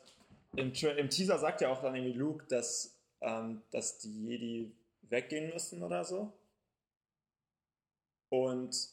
[0.55, 4.71] im, im Teaser sagt ja auch dann irgendwie Luke, dass, ähm, dass die Jedi
[5.03, 6.33] weggehen müssen oder so.
[8.29, 8.89] Und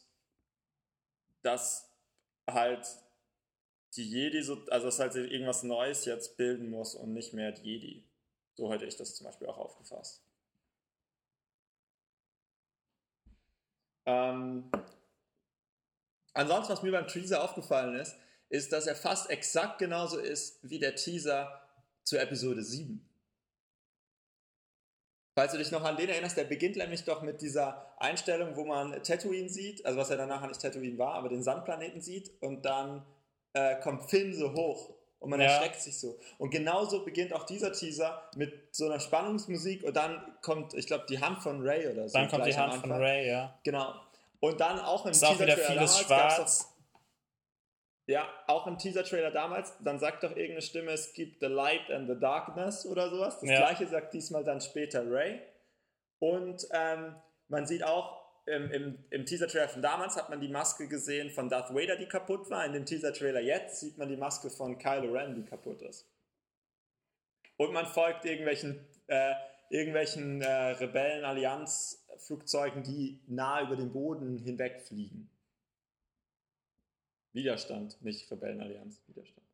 [1.43, 1.94] dass
[2.51, 2.87] halt
[3.97, 7.63] die Jedi so, also dass halt irgendwas Neues jetzt bilden muss und nicht mehr die
[7.63, 8.05] Jedi.
[8.55, 10.23] So hätte ich das zum Beispiel auch aufgefasst.
[14.07, 14.71] Ähm,
[16.35, 18.17] ansonsten, was mir beim Teaser aufgefallen ist,
[18.49, 21.63] ist, dass er fast exakt genauso ist wie der Teaser
[22.03, 23.05] zu Episode 7.
[25.37, 28.65] Falls du dich noch an den erinnerst, der beginnt nämlich doch mit dieser Einstellung, wo
[28.65, 32.65] man Tatooine sieht, also was ja danach nicht Tatooine war, aber den Sandplaneten sieht und
[32.65, 33.05] dann
[33.53, 35.47] äh, kommt Finn so hoch und man Ja.
[35.47, 36.19] erschreckt sich so.
[36.39, 41.07] Und genauso beginnt auch dieser Teaser mit so einer Spannungsmusik und dann kommt, ich glaube,
[41.09, 42.17] die Hand von Ray oder so.
[42.17, 42.93] Dann kommt die Hand von.
[42.93, 43.59] Ray, ja.
[43.65, 43.93] Genau.
[44.39, 46.74] Und dann auch im Ist auch wieder vieles schwarz.
[48.07, 52.07] Ja, auch im Teaser-Trailer damals, dann sagt doch irgendeine Stimme, es gibt The Light and
[52.09, 53.41] the Darkness oder sowas.
[53.41, 53.57] Das Ja.
[53.57, 55.41] gleiche sagt diesmal dann später Ray.
[56.19, 57.15] Und ähm,
[57.49, 61.49] man sieht auch, im, im, im Teaser-Trailer von damals hat man die Maske gesehen von
[61.49, 62.67] Darth Vader, die kaputt war.
[62.67, 66.07] In dem Teaser-Trailer jetzt sieht man die Maske von Kylo Ren, die kaputt ist.
[67.57, 69.33] Und man folgt irgendwelchen, äh,
[69.71, 75.31] irgendwelchen äh, Rebellen-Allianz-Flugzeugen, die nah über den Boden hinwegfliegen.
[77.35, 79.47] Widerstand, nicht Rebellenallianz, Widerstand.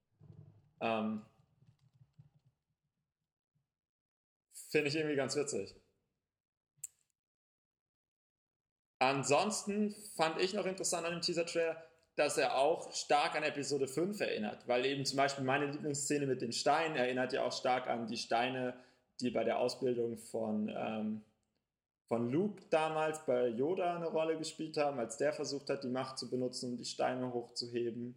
[0.80, 1.22] Ähm,
[4.70, 5.74] Finde ich irgendwie ganz witzig.
[9.00, 11.82] Ansonsten fand ich noch interessant an dem Teaser-Trailer,
[12.16, 16.42] dass er auch stark an Episode 5 erinnert, weil eben zum Beispiel meine Lieblingsszene mit
[16.42, 18.74] den Steinen erinnert ja auch stark an die Steine,
[19.20, 21.22] die bei der Ausbildung von, ähm,
[22.10, 26.18] von Luke damals bei Yoda eine Rolle gespielt haben, als der versucht hat, die Macht
[26.18, 28.16] zu benutzen, um die Steine hochzuheben.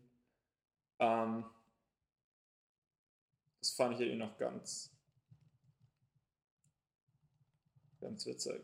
[0.97, 1.45] Ähm,
[3.59, 4.89] das fand ich irgendwie noch ganz,
[8.01, 8.63] ganz witzig.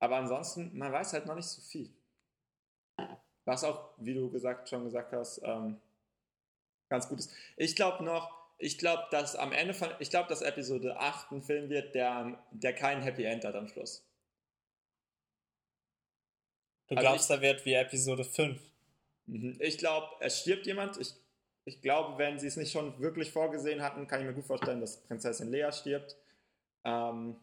[0.00, 1.94] Aber ansonsten, man weiß halt noch nicht so viel.
[3.44, 5.80] Was auch, wie du gesagt, schon gesagt hast, ähm,
[6.88, 7.30] ganz gut ist.
[7.56, 11.42] Ich glaube noch, ich glaube, dass am Ende von, ich glaube, dass Episode 8 ein
[11.42, 14.04] Film wird, der, der kein Happy End hat am Schluss.
[16.88, 18.60] Du Also glaubst, da wird wie Episode 5.
[19.26, 19.58] Mhm.
[19.60, 20.98] Ich glaube, es stirbt jemand.
[20.98, 21.14] Ich,
[21.64, 24.80] ich glaube, wenn sie es nicht schon wirklich vorgesehen hatten, kann ich mir gut vorstellen,
[24.80, 26.16] dass Prinzessin Lea stirbt.
[26.84, 27.36] Ähm,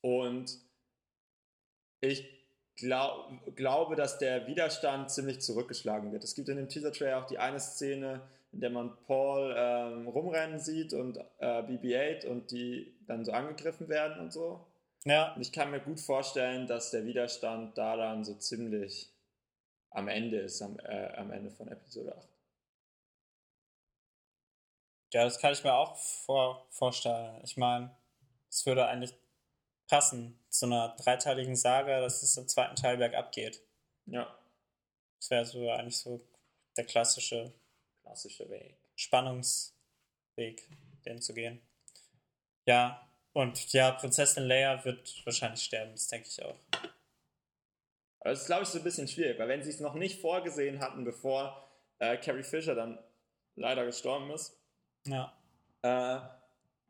[0.00, 0.58] und
[2.00, 2.28] ich
[2.76, 6.24] glaub, glaube, dass der Widerstand ziemlich zurückgeschlagen wird.
[6.24, 10.58] Es gibt in dem Teaser-Trailer auch die eine Szene, in der man Paul ähm, rumrennen
[10.58, 14.66] sieht und äh, BB-8 und die dann so angegriffen werden und so.
[15.04, 19.12] Ja, Und ich kann mir gut vorstellen, dass der Widerstand da dann so ziemlich
[19.90, 22.28] am Ende ist, am, äh, am Ende von Episode 8.
[25.12, 27.40] ja, das kann ich mir auch vor, vorstellen.
[27.44, 27.96] Ich meine,
[28.50, 29.14] es würde eigentlich
[29.88, 33.62] passen zu einer dreiteiligen Saga, dass es im zweiten Teil bergab geht.
[34.06, 34.38] Ja,
[35.18, 36.20] Das wäre so eigentlich so
[36.76, 37.52] der klassische
[38.08, 38.74] klassischer Weg.
[38.96, 40.66] Spannungsweg,
[41.04, 41.60] den zu gehen.
[42.66, 46.56] Ja, und ja, Prinzessin Leia wird wahrscheinlich sterben, das denke ich auch.
[48.20, 50.20] Aber das ist, glaube ich, so ein bisschen schwierig, weil wenn sie es noch nicht
[50.20, 52.98] vorgesehen hatten, bevor äh, Carrie Fisher dann
[53.56, 54.58] leider gestorben ist,
[55.06, 55.36] Ja.
[55.82, 56.20] äh,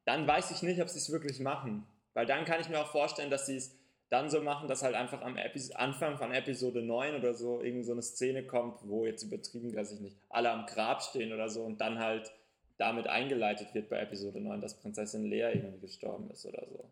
[0.04, 1.86] dann weiß ich nicht, ob sie es wirklich machen.
[2.14, 3.77] Weil dann kann ich mir auch vorstellen, dass sie es
[4.10, 7.84] dann so machen, dass halt einfach am Epis Anfang von Episode 9 oder so irgend
[7.84, 11.48] so eine Szene kommt, wo jetzt übertrieben, weiß ich nicht, alle am Grab stehen oder
[11.48, 12.32] so und dann halt
[12.78, 16.90] damit eingeleitet wird bei Episode 9, dass Prinzessin Lea irgendwie gestorben ist oder so.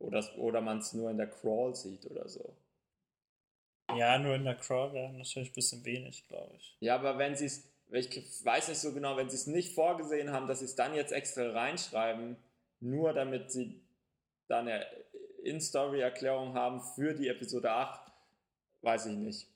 [0.00, 2.56] Oder, oder man es nur in der Crawl sieht oder so.
[3.96, 6.76] Ja, nur in der Crawl wäre natürlich ein bisschen wenig, glaube ich.
[6.80, 10.32] Ja, aber wenn sie es, ich weiß nicht so genau, wenn sie es nicht vorgesehen
[10.32, 12.36] haben, dass sie es dann jetzt extra reinschreiben,
[12.80, 13.80] nur damit sie
[14.46, 14.68] dann
[15.48, 18.12] In-Story-Erklärung haben für die Episode 8,
[18.82, 19.48] weiß ich nicht.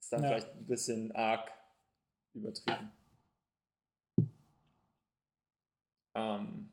[0.00, 0.28] Ist dann Ja.
[0.28, 1.50] vielleicht ein bisschen arg
[2.34, 2.90] übertrieben.
[6.14, 6.72] Ähm,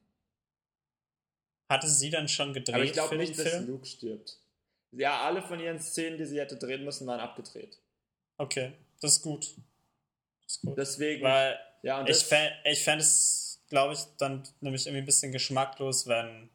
[1.70, 3.62] Hatte sie dann schon gedreht aber ich glaube nicht, dass?
[3.62, 4.40] Luke stirbt.
[4.92, 7.78] Ja, alle von ihren Szenen, die sie hätte drehen müssen, waren abgedreht.
[8.38, 9.56] Okay, das ist gut.
[10.48, 10.78] Ist gut.
[10.78, 15.04] Deswegen, Weil ja, und ich das, fände ich fänd es, glaube ich, dann nämlich irgendwie
[15.04, 16.50] ein bisschen geschmacklos, wenn,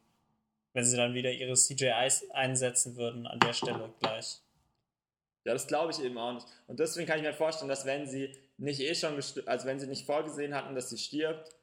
[0.75, 4.41] wenn sie dann wieder ihre CGIs einsetzen würden an der Stelle gleich.
[5.45, 6.45] Ja, das glaube ich eben auch nicht.
[6.67, 9.15] Und deswegen kann ich mir vorstellen, dass wenn sie nicht eh schon,
[9.45, 11.55] also wenn sie nicht vorgesehen hatten, dass sie stirbt,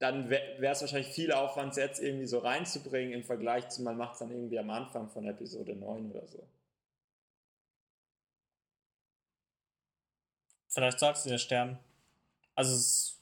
[0.00, 3.96] dann wäre es wahrscheinlich viel Aufwand, sie jetzt irgendwie so reinzubringen im Vergleich zu, man
[3.96, 6.42] macht es dann irgendwie am Anfang von Episode 9 oder so.
[10.68, 11.78] Vielleicht sollte sie ja sterben.
[12.56, 13.15] Also es,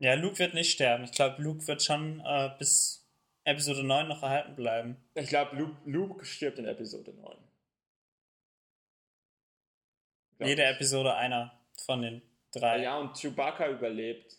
[0.00, 1.04] ja, Luke wird nicht sterben.
[1.04, 3.06] Ich glaube, Luke wird schon äh, bis
[3.44, 4.96] Episode 9 noch erhalten bleiben.
[5.14, 7.36] Ich glaube, Luke, Luke stirbt in Episode 9.
[10.38, 10.68] Glaub Jede ich.
[10.68, 11.52] Episode einer
[11.84, 12.82] von den drei.
[12.82, 14.36] Ja, und Chewbacca überlebt.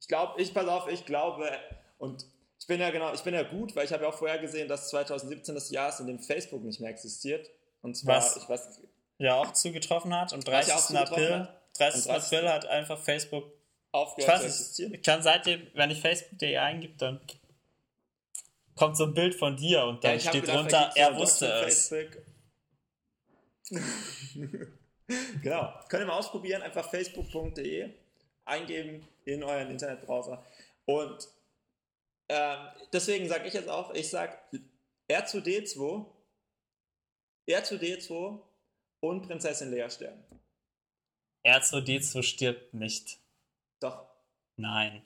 [0.00, 1.50] Ich glaube, ich pass auf, ich glaube,
[1.98, 2.24] und
[2.60, 4.68] ich bin ja genau, ich bin ja gut, weil ich habe ja auch vorher gesehen,
[4.68, 7.50] dass 2017 das Jahr ist, in dem Facebook nicht mehr existiert.
[7.82, 8.36] Und zwar, Was?
[8.36, 8.88] ich weiß nicht,
[9.18, 10.32] Ja, auch zugetroffen hat.
[10.32, 10.86] Am Was ja auch 30.
[10.86, 11.65] zugetroffen April, hat.
[11.78, 12.10] 30.
[12.10, 12.38] Am 30.
[12.38, 13.52] April hat einfach Facebook.
[13.92, 14.94] Aufgehört weiß zu existieren.
[14.94, 17.20] ich kann seitdem, wenn ich Facebook.de eingib, dann
[18.74, 21.46] kommt so ein Bild von dir und dann Ja, steht gedacht, drunter, er ja wusste
[21.66, 21.92] es.
[25.40, 25.72] Genau.
[25.88, 27.90] Könnt ihr mal ausprobieren, einfach facebook.de
[28.44, 30.44] eingeben in euren Internetbrowser.
[30.84, 31.28] Und
[32.28, 32.58] ähm,
[32.92, 34.36] deswegen sage ich jetzt auch, ich sage
[35.08, 36.04] R2D2,
[37.48, 38.40] R2D2
[39.00, 40.24] und Prinzessin Lea sterben.
[41.46, 43.20] R2D2 stirbt nicht.
[43.80, 44.08] Doch.
[44.56, 45.02] Nein.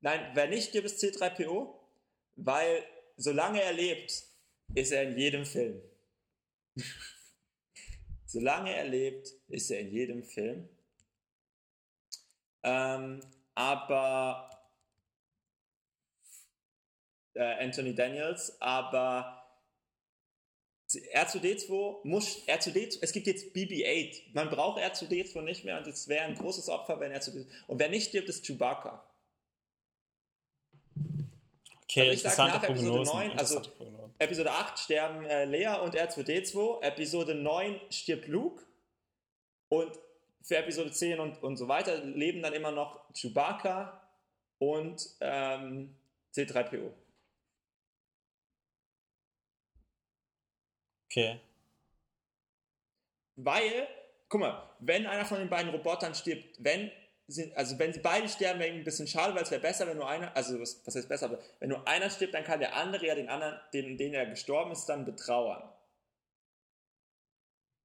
[0.00, 1.74] Nein, wer nicht stirbt, ist C3PO,
[2.36, 2.84] weil
[3.16, 4.24] solange er lebt,
[4.74, 5.82] ist er in jedem Film.
[8.26, 10.68] solange er lebt, ist er in jedem Film.
[12.62, 13.20] Ähm,
[13.54, 14.50] aber
[17.34, 19.43] äh, Anthony Daniels, aber
[20.96, 24.22] R2D2 muss R2D2, es gibt jetzt BB-8.
[24.32, 27.88] Man braucht R2D2 nicht mehr und es wäre ein großes Opfer, wenn R2D2 und wer
[27.88, 29.04] nicht stirbt, ist Chewbacca.
[31.84, 33.28] Okay, Also ich sag interessante nach Episode Prognosen.
[33.28, 33.62] 9, also-.
[34.18, 36.82] Episode 8 sterben äh, Lea und R2D2.
[36.82, 38.62] Episode 9 stirbt Luke.
[39.68, 39.90] Und
[40.42, 44.00] für Episode 10 und, und so weiter leben dann immer noch Chewbacca
[44.58, 45.94] und ähm,
[46.34, 46.90] C3PO.
[51.14, 51.40] Okay.
[53.36, 53.86] Weil,
[54.28, 56.90] guck mal, wenn einer von den beiden Robotern stirbt, wenn
[57.28, 59.96] sie, also wenn sie beide sterben, wäre ein bisschen schade, weil es wäre besser, wenn
[59.96, 62.74] nur einer, also was, was heißt besser, aber wenn nur einer stirbt, dann kann der
[62.74, 65.62] andere ja den anderen, den, den er gestorben ist, dann betrauern.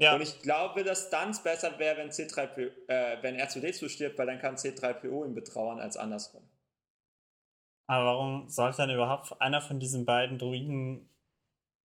[0.01, 4.17] Ja, Und ich glaube, dass dann es besser wäre, wenn C3PO, äh, wenn R2D2 stirbt,
[4.17, 6.49] weil dann kann C3PO ihn betrauern als andersrum.
[7.87, 11.09] aber warum sollte dann überhaupt einer von diesen beiden Druiden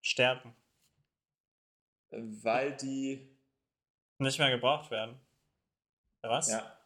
[0.01, 0.55] sterben?
[2.17, 3.29] Weil die,
[4.19, 5.19] Nicht mehr gebraucht werden.
[6.23, 6.51] Ja, Was?
[6.51, 6.79] ja,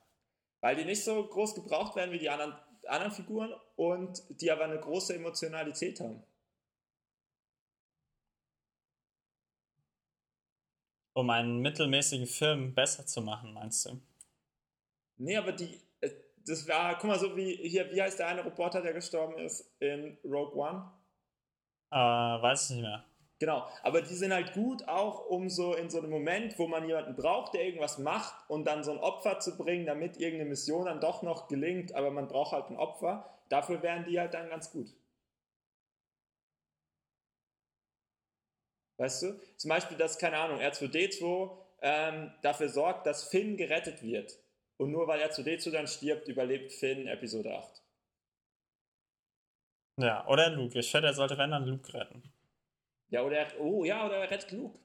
[0.60, 2.54] weil die nicht so groß gebraucht werden wie die anderen,
[2.86, 6.22] anderen Figuren und die aber eine große Emotionalität haben.
[11.14, 14.00] Um einen mittelmäßigen Film besser zu machen, meinst du?
[15.16, 16.10] Nee, aber die, äh,
[16.46, 19.68] das war, guck mal, so wie hier, wie heißt der eine Roboter, der gestorben ist
[19.80, 20.92] in Rogue One?
[21.90, 23.04] Äh, weiß ich nicht mehr.
[23.40, 26.84] Genau, aber die sind halt gut auch, um so in so einem Moment, wo man
[26.88, 30.86] jemanden braucht, der irgendwas macht und dann so ein Opfer zu bringen, damit irgendeine Mission
[30.86, 33.32] dann doch noch gelingt, aber man braucht halt ein Opfer.
[33.48, 34.92] Dafür wären die halt dann ganz gut.
[38.96, 39.40] Weißt du?
[39.56, 44.36] Zum Beispiel, dass, keine Ahnung, R2D2 ähm, dafür sorgt, dass Finn gerettet wird.
[44.78, 47.82] Und nur weil R2D2 dann stirbt, überlebt Finn Episode 8.
[50.00, 50.78] Ja, oder Luke.
[50.78, 52.32] Ich finde, er sollte, wenn dann Luke retten.
[53.10, 54.78] Ja, oder, er- oh ja, oder er rettet Luke.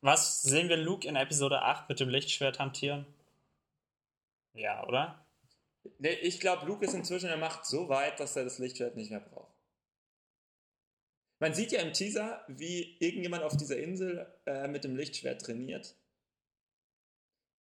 [0.00, 3.06] Was sehen wir Luke in Episode 8 mit dem Lichtschwert hantieren?
[4.52, 5.24] Ja, oder?
[5.98, 8.96] Nee, ich glaube, Luke ist inzwischen in der Macht so weit, dass er das Lichtschwert
[8.96, 9.52] nicht mehr braucht.
[11.40, 15.94] Man sieht ja im Teaser, wie irgendjemand auf dieser Insel äh, mit dem Lichtschwert trainiert.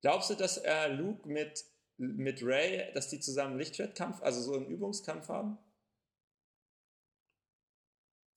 [0.01, 1.63] Glaubst du, dass äh, Luke mit,
[1.97, 5.57] mit Ray, dass die zusammen einen Lichtschwertkampf, also so einen Übungskampf haben?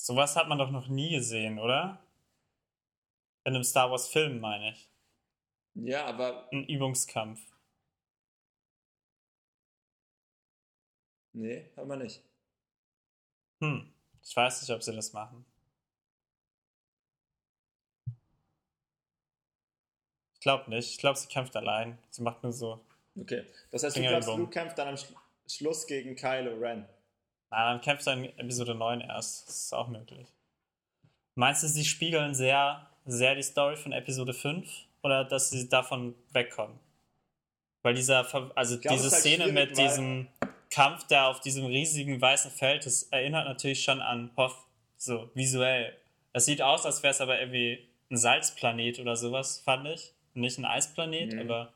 [0.02, 2.02] Sowas hat man doch noch nie gesehen, oder?
[3.44, 4.88] In einem Star Wars Film, meine ich.
[5.74, 7.38] Ja, aber Ein Übungskampf.
[11.34, 12.22] nee, haben wir nicht.
[13.60, 13.92] Hm.
[14.22, 15.44] Ich weiß nicht, ob sie das machen.
[20.32, 20.92] Ich glaube nicht.
[20.92, 21.98] Ich glaube, sie kämpft allein.
[22.08, 22.82] Sie macht nur so.
[23.16, 25.12] Okay, das heißt, du glaubst, Luke kämpft dann am Sch
[25.46, 26.88] Schluss gegen Kylo Ren.
[27.50, 29.48] Na, dann kämpft er in Episode 9 erst.
[29.48, 30.28] Das ist auch möglich.
[31.34, 34.70] Meinst du, sie spiegeln sehr, sehr die Story von Episode 5
[35.02, 36.78] oder dass sie davon wegkommen?
[37.82, 38.26] Weil dieser,
[38.56, 40.28] also glaub, diese halt Szene mit diesem
[40.70, 44.56] Kampf da auf diesem riesigen weißen Feld, das erinnert natürlich schon an Hoth,
[44.96, 45.96] so visuell.
[46.32, 50.12] Es sieht aus, als wäre es aber irgendwie ein Salzplanet oder sowas, fand ich.
[50.34, 51.40] Nicht ein Eisplanet, mhm.
[51.40, 51.72] aber.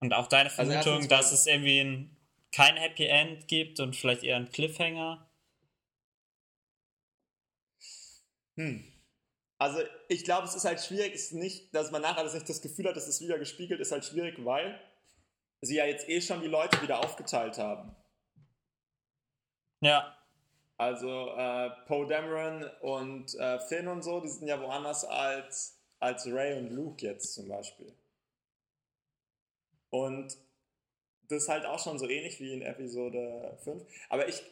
[0.00, 2.13] Und auch deine also Vermutung, also dass es irgendwie ein,
[2.54, 5.28] kein Happy End gibt und vielleicht eher ein Cliffhanger.
[8.56, 8.84] Hm.
[9.58, 12.62] Also ich glaube, es ist halt schwierig, ist nicht, dass man nachher das nicht das
[12.62, 14.80] Gefühl hat, dass es wieder gespiegelt ist, halt schwierig, weil
[15.62, 17.96] sie ja jetzt eh schon die Leute wieder aufgeteilt haben.
[19.80, 20.16] Ja.
[20.76, 26.26] Also äh, Poe Dameron und äh, Finn und so, die sind ja woanders als, als
[26.26, 27.92] Ray und Luke jetzt zum Beispiel.
[29.90, 30.36] Und
[31.28, 33.82] das ist halt auch schon so ähnlich wie in Episode 5.
[34.08, 34.42] Aber ich,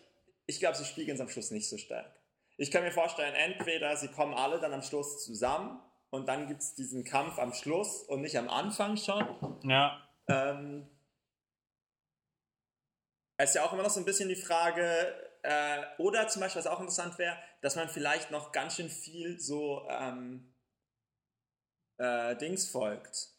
[0.46, 2.10] ich glaube, sie spiegeln es am Schluss nicht so stark.
[2.56, 6.60] Ich kann mir vorstellen, entweder sie kommen alle dann am Schluss zusammen und dann gibt
[6.60, 9.58] es diesen Kampf am Schluss und nicht am Anfang schon.
[9.64, 10.06] Ja.
[10.28, 10.86] Ähm,
[13.36, 16.60] es ist ja auch immer noch so ein bisschen die Frage, äh, oder zum Beispiel,
[16.60, 20.52] was auch interessant wäre, dass man vielleicht noch ganz schön viel so ähm,
[21.98, 23.31] äh, Dings folgt.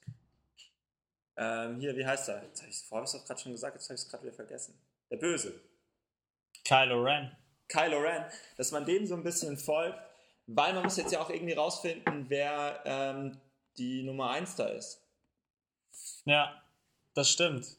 [1.36, 2.44] Ähm, hier, wie heißt er?
[2.44, 4.34] Jetzt habe ich es vorher doch gerade schon gesagt, jetzt habe ich es gerade wieder
[4.34, 4.80] vergessen.
[5.10, 5.60] Der Böse.
[6.64, 7.36] Kylo Ren.
[7.68, 8.26] Kylo Ren,
[8.58, 9.98] dass man dem so ein bisschen folgt,
[10.48, 13.40] weil man muss jetzt ja auch irgendwie rausfinden, wer ähm,
[13.78, 15.02] die Nummer 1 da ist.
[16.26, 16.62] Ja,
[17.14, 17.78] das stimmt.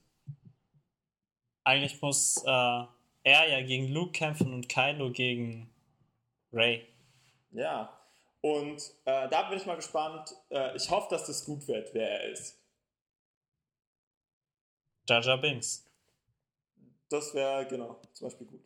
[1.62, 2.84] Eigentlich muss äh,
[3.24, 5.70] er ja gegen Luke kämpfen und Kylo gegen
[6.52, 6.86] Ray.
[7.52, 7.98] Ja,
[8.40, 10.34] und äh, da bin ich mal gespannt.
[10.50, 12.59] Äh, ich hoffe, dass das gut wird, wer er ist.
[15.09, 15.84] Jar Binks.
[17.09, 18.61] Das wäre, genau, zum Beispiel gut.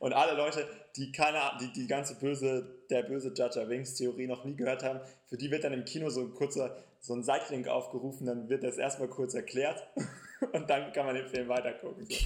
[0.00, 4.44] Und alle Leute, die keine, die, die ganze böse, der böse Jar Binks Theorie noch
[4.44, 7.68] nie gehört haben, für die wird dann im Kino so ein kurzer, so ein Seitelink
[7.68, 9.86] aufgerufen, dann wird das erstmal kurz erklärt
[10.52, 12.06] und dann kann man den Film weitergucken.
[12.06, 12.16] So.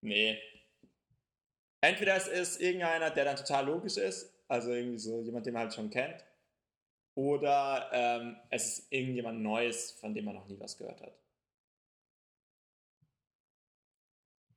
[0.00, 0.38] Nee.
[1.80, 5.62] Entweder es ist irgendeiner, der dann total logisch ist, also irgendwie so jemand, den man
[5.64, 6.24] halt schon kennt,
[7.14, 11.16] oder ähm, es ist irgendjemand Neues, von dem man noch nie was gehört hat.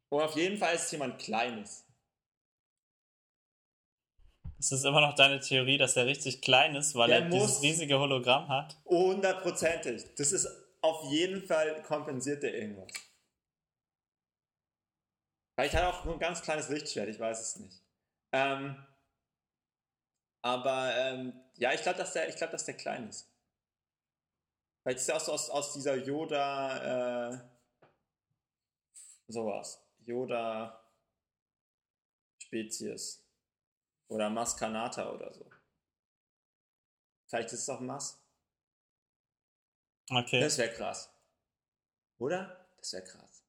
[0.10, 1.86] Und auf jeden Fall ist es jemand Kleines.
[4.60, 7.62] Es ist immer noch deine Theorie, dass er richtig klein ist, weil der er dieses
[7.62, 8.76] riesige Hologramm hat.
[8.86, 10.16] Hundertprozentig.
[10.16, 10.48] Das ist
[10.82, 12.92] auf jeden Fall kompensiert er irgendwas.
[15.56, 17.84] Vielleicht hat er auch nur ein ganz kleines Lichtschwert, ich weiß es nicht.
[18.32, 18.84] Ähm,
[20.44, 23.30] aber ähm, ja, ich glaube, dass, der, glaub, dass der klein ist.
[24.82, 27.40] Vielleicht ist er auch so aus, aus dieser Yoda äh,
[29.28, 29.84] sowas.
[30.06, 30.82] Yoda
[32.40, 33.24] Spezies.
[34.08, 35.50] Oder Maskanata oder so.
[37.28, 38.24] Vielleicht ist es auch Mas.
[40.10, 40.40] Okay.
[40.40, 41.14] Das wäre krass.
[42.18, 42.66] Oder?
[42.78, 43.44] Das wäre krass.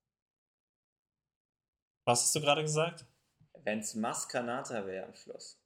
[2.04, 3.04] Was hast du gerade gesagt?
[3.62, 5.60] Wenn es Maskanata wäre am Schluss.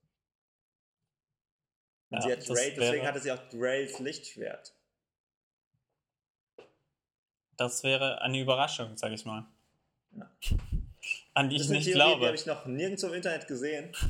[2.12, 4.74] Und ja, sie hat Dray, deswegen hatte sie auch Drays Lichtschwert.
[7.56, 9.46] Das wäre eine Überraschung, sag ich mal.
[10.14, 10.30] Ja.
[11.32, 12.20] An die das ich nicht Theorie, glaube.
[12.20, 13.92] Die habe ich noch nirgends im Internet gesehen.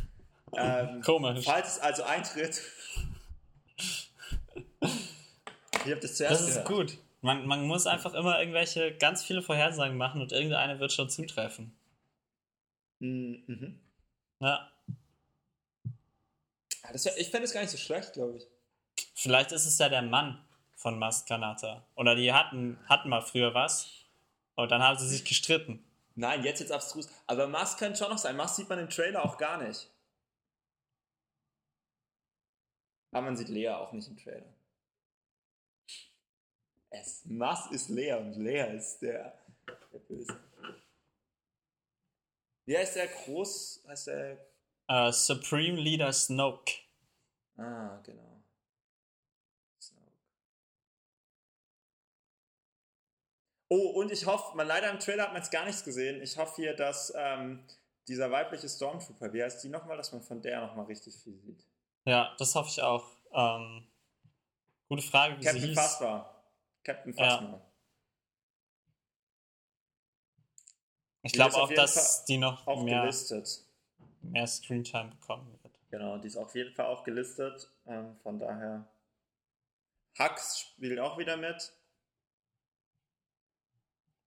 [0.55, 1.47] Ähm, Komisch.
[1.47, 2.61] Falls es also eintritt.
[4.83, 6.69] ich habe das zuerst Das ist gehört.
[6.69, 6.99] gut.
[7.23, 11.75] Man, man muss einfach immer irgendwelche ganz viele Vorhersagen machen und irgendeine wird schon zutreffen.
[12.99, 13.81] Mhm.
[14.41, 14.72] Ja.
[16.83, 18.47] Ah, wär, ich fände es gar nicht so schlecht, glaube ich.
[19.15, 20.45] Vielleicht ist es ja der Mann
[20.77, 21.87] von Maskanata.
[21.95, 23.89] Oder die hatten, hatten mal früher was.
[24.55, 25.85] Und dann haben sie sich gestritten.
[26.15, 27.09] Nein, jetzt jetzt abstrus.
[27.27, 28.37] Aber Mast könnte schon noch sein.
[28.37, 29.89] Mast sieht man im Trailer auch gar nicht.
[33.13, 34.53] Aber man sieht Lea auch nicht im Trailer.
[36.91, 40.39] Es, Mast ist Lea und Lea ist der, der Böse.
[42.67, 43.85] Wie heißt der groß?
[43.87, 44.52] Heißt der?
[44.91, 46.73] Uh, Supreme Leader Snoke.
[47.57, 48.33] Ah, genau.
[53.75, 56.21] Oh, und ich hoffe, man leider im Trailer hat man es gar nichts gesehen.
[56.21, 57.65] Ich hoffe hier, dass ähm,
[58.07, 61.65] dieser weibliche Stormtrooper, wie heißt die nochmal, dass man von der nochmal richtig viel sieht.
[62.05, 63.17] Ja, das hoffe ich auch.
[63.33, 63.91] Ähm,
[64.89, 65.79] gute Frage, wie Captain sie hieß.
[65.79, 66.45] Fassbar.
[66.85, 67.51] Captain Fassbar.
[67.51, 67.73] Ja.
[71.23, 73.65] Ich glaube auch, dass Fall die noch mehr, gelistet.
[74.23, 75.75] Mehr Screentime bekommen wird.
[75.91, 77.71] Genau, die ist auf jeden Fall auch gelistet.
[77.87, 78.87] Ähm, von daher.
[80.19, 81.73] Hux spielt auch wieder mit.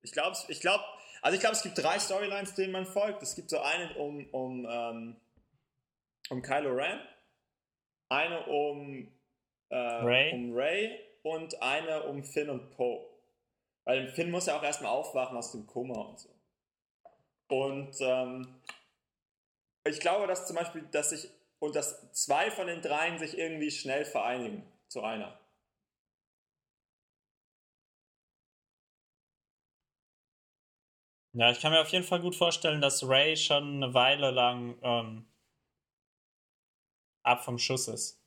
[0.01, 0.81] Ich glaube, ich glaub,
[1.21, 3.23] Also ich glaube, es gibt drei Storylines, denen man folgt.
[3.23, 5.15] Es gibt so eine um, um, ähm,
[6.29, 6.99] um Kylo Ren,
[8.09, 9.11] eine um,
[9.69, 10.33] äh, Ray.
[10.33, 13.03] um Ray und eine um Finn und Poe.
[13.85, 16.29] Weil Finn muss ja auch erstmal aufwachen aus dem Koma und so.
[17.47, 18.61] Und ähm,
[19.85, 21.29] ich glaube, dass zum Beispiel, dass sich
[21.59, 25.39] und dass zwei von den dreien sich irgendwie schnell vereinigen zu einer.
[31.33, 34.77] Ja, ich kann mir auf jeden Fall gut vorstellen, dass Ray schon eine Weile lang
[34.81, 35.25] ähm,
[37.23, 38.21] ab vom Schuss ist.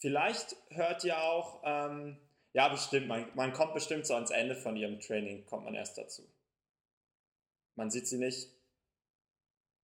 [0.00, 2.16] Vielleicht hört ihr auch, ähm,
[2.52, 5.98] ja, bestimmt, man, man kommt bestimmt so ans Ende von ihrem Training, kommt man erst
[5.98, 6.22] dazu.
[7.74, 8.57] Man sieht sie nicht.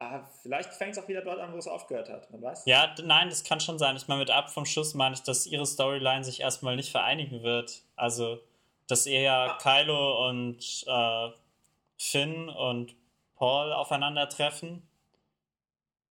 [0.04, 2.66] Ah, vielleicht fängt es auch wieder dort an, wo es aufgehört hat, man weiß.
[2.66, 3.96] Ja, nein, das kann schon sein.
[3.96, 7.42] Ich meine, mit ab vom Schuss meine ich, dass ihre Storyline sich erstmal nicht vereinigen
[7.42, 7.82] wird.
[7.96, 8.40] Also,
[8.86, 11.30] dass eher Kylo und äh,
[11.96, 12.94] Finn und
[13.36, 14.86] Paul aufeinandertreffen,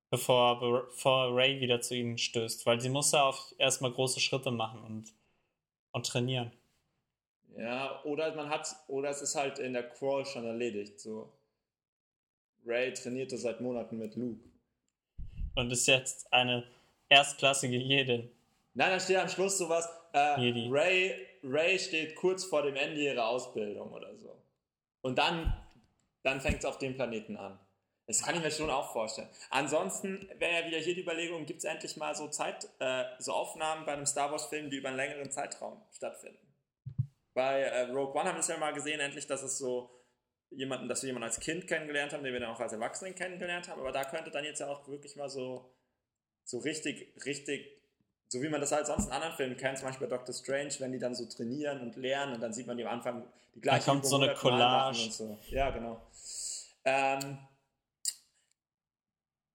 [0.09, 2.65] bevor, bevor Ray wieder zu ihnen stößt.
[2.65, 5.13] Weil sie muss ja auch erstmal große Schritte machen und,
[5.91, 6.51] und trainieren.
[7.55, 10.99] Ja, oder man hat, oder es ist halt in der Crawl schon erledigt.
[10.99, 11.31] So.
[12.65, 14.43] Ray trainierte seit Monaten mit Luke.
[15.55, 16.63] Und ist jetzt eine
[17.09, 18.29] erstklassige Jedin.
[18.73, 20.69] Nein, dann steht am Schluss sowas, äh, Jedi.
[20.71, 24.41] Ray, Ray steht kurz vor dem Ende ihrer Ausbildung oder so.
[25.01, 25.53] Und dann,
[26.23, 27.59] dann fängt es auf dem Planeten an.
[28.07, 29.29] Das kann ich mir schon auch vorstellen.
[29.49, 33.31] Ansonsten wäre ja wieder hier die Überlegung, gibt es endlich mal so Zeit, äh, so
[33.31, 36.53] Aufnahmen bei einem Star Wars-Film, die über einen längeren Zeitraum stattfinden.
[37.33, 39.89] Bei äh, Rogue One haben wir es ja mal gesehen, endlich, dass es so
[40.55, 43.67] jemanden, dass wir jemanden als Kind kennengelernt haben, den wir dann auch als Erwachsenen kennengelernt
[43.67, 43.81] haben.
[43.81, 45.73] Aber da könnte dann jetzt ja auch wirklich mal so,
[46.43, 47.81] so richtig, richtig,
[48.27, 50.73] so wie man das halt sonst in anderen Filmen kennt, zum Beispiel bei Doctor Strange,
[50.79, 53.25] wenn die dann so trainieren und lernen und dann sieht man die am Anfang
[53.55, 55.03] die gleiche kommt Übung so eine 100 Mal machen Collage.
[55.03, 55.39] Und so.
[55.49, 56.01] Ja, genau.
[56.85, 57.37] Ähm,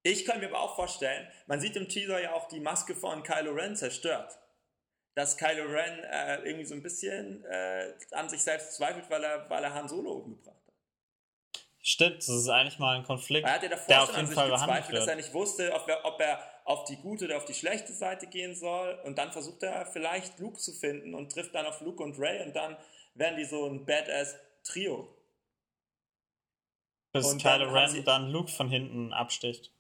[0.03, 3.22] ich kann mir aber auch vorstellen, man sieht im Teaser ja auch die Maske von
[3.22, 4.38] Kylo Ren zerstört.
[5.14, 9.51] Dass Kylo Ren äh, irgendwie so ein bisschen äh, an sich selbst zweifelt, weil er,
[9.51, 10.67] weil er Han Solo umgebracht hat.
[11.80, 14.16] Stimmt, das ist eigentlich mal ein Konflikt, Er hat ja davor der schon auf an
[14.16, 17.24] jeden sich Fall gezweifelt, dass er nicht wusste, ob er, ob er auf die gute
[17.24, 18.98] oder auf die schlechte Seite gehen soll.
[19.04, 22.46] Und dann versucht er vielleicht Luke zu finden und trifft dann auf Luke und Ray
[22.46, 22.76] und dann
[23.14, 25.08] werden die so ein Badass-Trio.
[27.12, 29.72] Bis Und Kylo Ren dann Luke von hinten absticht.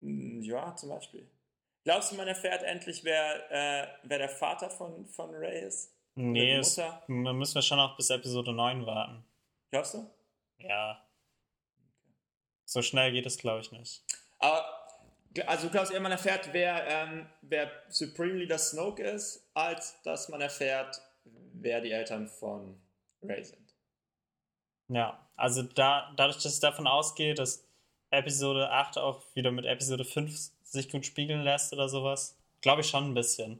[0.00, 1.28] Hm, Ja, zum Beispiel.
[1.84, 5.92] Glaubst du, man erfährt endlich, wer, äh, wer der Vater von, von Ray ist?
[6.14, 9.24] Nee, es, müssen wir schon noch bis Episode 9 warten.
[9.74, 10.08] Glaubst du?
[10.58, 11.04] Ja.
[12.64, 14.04] So schnell geht es, glaube ich, nicht.
[14.38, 14.64] Aber,
[15.48, 20.28] also du glaubst eher, man erfährt, wer, ähm, wer Supreme Leader Snoke ist, als dass
[20.28, 22.80] man erfährt, wer die Eltern von
[23.20, 23.74] Ray sind.
[24.86, 27.66] Ja, also da, dadurch, dass ich davon ausgehe, dass
[28.10, 32.88] Episode 8 auch wieder mit Episode 5 sich gut spiegeln lässt oder sowas, glaube ich
[32.88, 33.58] schon ein bisschen.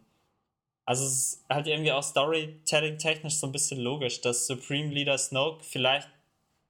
[0.87, 5.65] Also es ist halt irgendwie auch Storytelling-technisch so ein bisschen logisch, dass Supreme Leader Snoke
[5.65, 6.09] vielleicht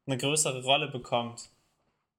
[0.07, 1.51] eine größere Rolle bekommt.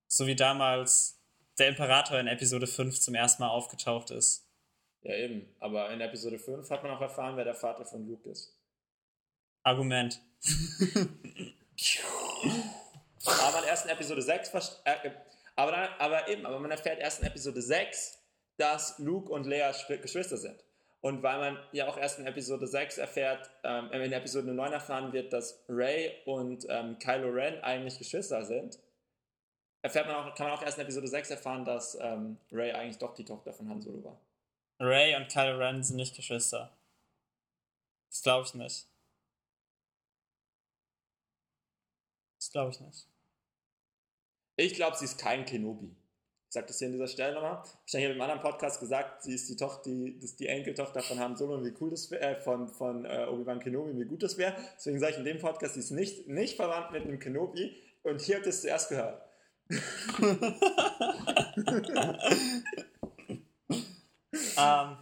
[0.08, 1.18] So wie damals
[1.58, 4.46] der Imperator in Episode 5 zum ersten Mal aufgetaucht ist.
[5.04, 5.48] Ja, eben.
[5.60, 8.54] Aber in Episode 5 hat man auch erfahren, wer der Vater von Luke ist.
[9.64, 10.20] Argument.
[13.26, 15.12] Aber man erst in Episode 6 verst- äh,
[15.56, 18.20] aber, dann, aber eben, aber man erfährt erst in Episode 6,
[18.58, 20.64] dass Luke und Leia Schw- Geschwister sind.
[21.06, 25.14] Und weil man ja auch erst in Episode 6 erfährt, ähm, in Episode 9 erfahren
[25.14, 28.80] wird, dass Ray und ähm, Kylo Ren eigentlich Geschwister sind,
[29.84, 32.98] erfährt man auch, kann man auch erst in Episode 6 erfahren, dass ähm, Ray eigentlich
[32.98, 34.20] doch die Tochter von Han Solo war.
[34.80, 36.76] Ray und Kylo Ren sind nicht Geschwister.
[38.10, 38.88] Das glaube ich nicht.
[42.40, 43.08] Das glaube ich nicht.
[44.56, 45.96] Ich glaube, sie ist kein Kenobi.
[46.56, 47.64] Ich sage das hier an dieser Stelle nochmal.
[47.86, 50.48] Ich habe hier im anderen Podcast gesagt, sie ist die Tochter, die, das ist die
[50.48, 54.00] Enkeltochter von Han Solo und wie cool das wär, äh, von, von äh, Obi-Wan Kenobi
[54.00, 54.56] wie gut das wäre.
[54.78, 58.22] Deswegen sage ich in dem Podcast, sie ist nicht, nicht verwandt mit einem Kenobi und
[58.22, 59.22] hier habt ihr es zuerst gehört.
[64.58, 64.98] Ähm,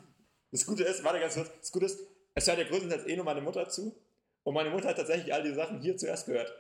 [0.50, 2.00] Das Gute ist, warte ganz kurz, das Gute ist,
[2.34, 3.96] es hört ja größtenteils eh nur meine Mutter zu
[4.42, 6.52] und meine Mutter hat tatsächlich all die Sachen hier zuerst gehört.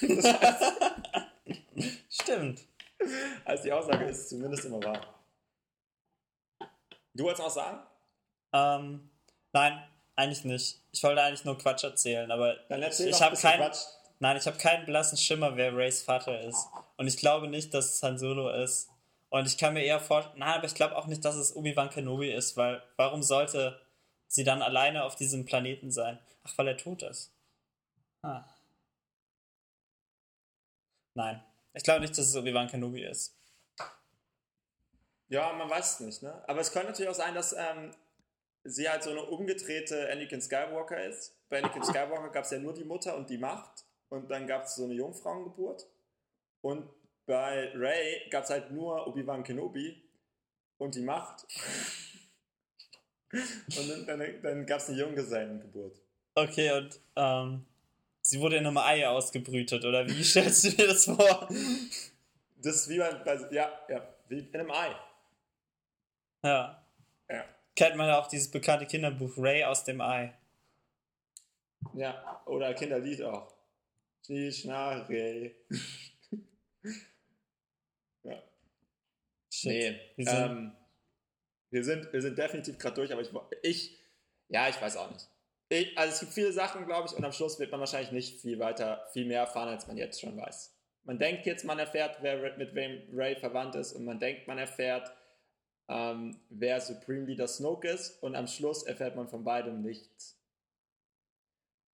[0.00, 0.72] Das heißt,
[2.08, 2.64] stimmt.
[3.44, 5.14] Also die Aussage ist zumindest immer wahr.
[7.14, 7.80] Du wolltest auch sagen?
[8.52, 9.10] Ähm,
[9.52, 9.82] nein,
[10.16, 10.80] eigentlich nicht.
[10.92, 13.72] Ich wollte eigentlich nur Quatsch erzählen, aber Dann erzähl ich ein habe keinen.
[14.20, 16.66] Nein, ich habe keinen blassen Schimmer, wer Rays Vater ist.
[16.96, 18.90] Und ich glaube nicht, dass es Han Solo ist.
[19.30, 21.90] Und ich kann mir eher vorstellen, nein, aber ich glaube auch nicht, dass es Obi-Wan
[21.90, 23.80] Kenobi ist, weil warum sollte
[24.26, 26.18] sie dann alleine auf diesem Planeten sein?
[26.44, 27.32] Ach, weil er tot ist.
[28.22, 28.44] Ah.
[31.14, 31.42] Nein.
[31.74, 33.36] Ich glaube nicht, dass es Obi-Wan Kenobi ist.
[35.28, 36.42] Ja, man weiß es nicht, ne?
[36.48, 37.94] Aber es könnte natürlich auch sein, dass ähm,
[38.64, 41.36] sie halt so eine umgedrehte Anakin Skywalker ist.
[41.48, 44.64] Bei Anakin Skywalker gab es ja nur die Mutter und die Macht und dann gab
[44.64, 45.86] es so eine Jungfrauengeburt.
[46.62, 46.88] Und
[47.26, 50.02] bei Ray gab es halt nur Obi-Wan Kenobi
[50.78, 51.46] und die Macht.
[53.32, 56.00] und dann, dann, dann gab es eine Junggesellengeburt.
[56.34, 57.66] Okay, und ähm,
[58.28, 61.48] sie wurde in einem Ei ausgebrütet, oder wie stellst du dir das vor?
[62.60, 64.94] Das ist wie bei, bei ja, ja, wie in einem Ei.
[66.42, 66.84] Ja.
[67.30, 67.44] Ja.
[67.74, 70.34] Kennt man auch dieses bekannte Kinderbuch Ray aus dem Ei.
[71.94, 73.54] Ja, oder Kinderlied auch.
[74.26, 74.50] Schnee,
[78.24, 78.42] ja.
[79.50, 79.72] Shit.
[79.72, 80.72] Nee, Wir sind- ähm,
[81.70, 83.30] wir, sind, wir sind definitiv gerade durch, aber ich,
[83.62, 83.98] ich,
[84.48, 85.28] ja, ich weiß auch nicht.
[85.68, 88.40] Ich, also es gibt viele Sachen, glaube ich, und am Schluss wird man wahrscheinlich nicht
[88.40, 90.74] viel weiter, viel mehr erfahren, als man jetzt schon weiß.
[91.04, 94.58] Man denkt jetzt, man erfährt, wer mit wem Ray verwandt ist, und man denkt, man
[94.58, 95.12] erfährt,
[95.88, 100.38] ähm, wer Supreme Leader Snoke ist, und am Schluss erfährt man von beidem nichts.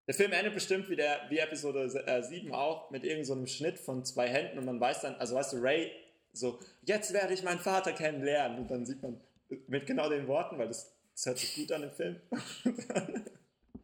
[0.06, 3.78] Der Film endet bestimmt wie, der, wie Episode äh, 7 auch, mit irgendeinem so Schnitt
[3.78, 5.90] von zwei Händen und man weiß dann, also weißt du, Ray
[6.34, 9.20] so, jetzt werde ich meinen Vater kennenlernen und dann sieht man
[9.68, 12.20] mit genau den Worten, weil das, das hört sich gut an im Film,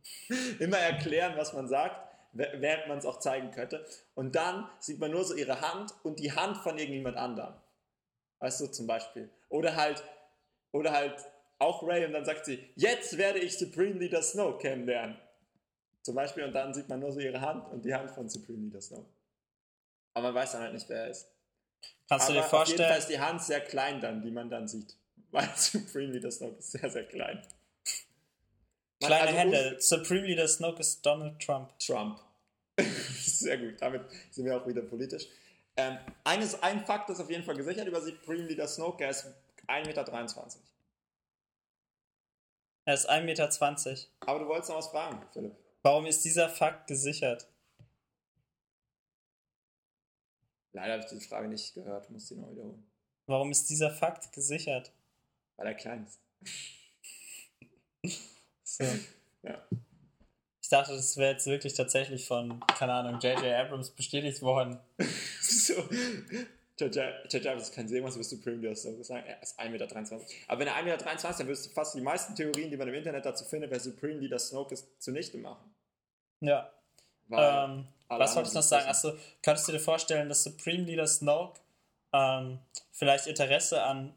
[0.59, 1.97] immer erklären, was man sagt,
[2.35, 3.85] wä- während man es auch zeigen könnte.
[4.15, 7.55] Und dann sieht man nur so ihre Hand und die Hand von irgendjemand anderem.
[8.39, 9.31] Weißt du, zum Beispiel.
[9.49, 10.03] Oder halt,
[10.73, 11.15] oder halt
[11.59, 15.19] auch Ray und dann sagt sie, jetzt werde ich Supreme Leader Snow kennenlernen.
[16.03, 18.65] Zum Beispiel, und dann sieht man nur so ihre Hand und die Hand von Supreme
[18.67, 19.05] Leader Snow.
[20.15, 21.29] Aber man weiß dann halt nicht, wer er ist.
[22.09, 22.99] Kannst du Aber dir auf jeden Fall vorstellen?
[22.99, 24.97] ist die Hand sehr klein dann, die man dann sieht.
[25.31, 27.43] Weil Supreme Leader Snow ist sehr, sehr klein.
[29.01, 29.77] Kleine also Hände.
[29.81, 31.77] Supreme Leader Snoke ist Donald Trump.
[31.79, 32.21] Trump.
[32.79, 35.27] Sehr gut, damit sind wir auch wieder politisch.
[35.77, 39.27] Ähm, eines, ein Fakt ist auf jeden Fall gesichert über Supreme Leader Snoke, er ist
[39.67, 40.13] 1,23 Meter.
[42.85, 43.49] Er ist 1,20 Meter.
[44.21, 45.57] Aber du wolltest noch was fragen, Philipp.
[45.83, 47.49] Warum ist dieser Fakt gesichert?
[50.73, 52.87] Leider habe ich die Frage nicht gehört, muss die noch wiederholen.
[53.27, 54.93] Warum ist dieser Fakt gesichert?
[55.57, 56.21] Weil er klein ist.
[58.71, 58.85] So.
[59.43, 59.61] Ja.
[60.62, 63.45] Ich dachte, das wäre jetzt wirklich tatsächlich von, keine Ahnung, J.J.
[63.45, 64.79] Abrams bestätigt worden.
[65.41, 65.75] so.
[66.79, 67.47] J.J.
[67.47, 69.27] Abrams kann sehen, was über Supreme Leader Snoke sagen.
[69.27, 70.21] Er ist 1,23 Meter.
[70.47, 72.87] Aber wenn er 1,23 Meter ist, dann würdest du fast die meisten Theorien, die man
[72.87, 75.75] im Internet dazu findet, wer Supreme Leader Snoke ist, zunichte machen.
[76.41, 76.71] Ja.
[77.33, 78.89] Ähm, was wollte ich noch sagen?
[78.89, 79.12] Achso,
[79.43, 81.59] könntest du dir vorstellen, dass Supreme Leader Snoke
[82.12, 82.61] ähm,
[82.93, 84.14] vielleicht Interesse an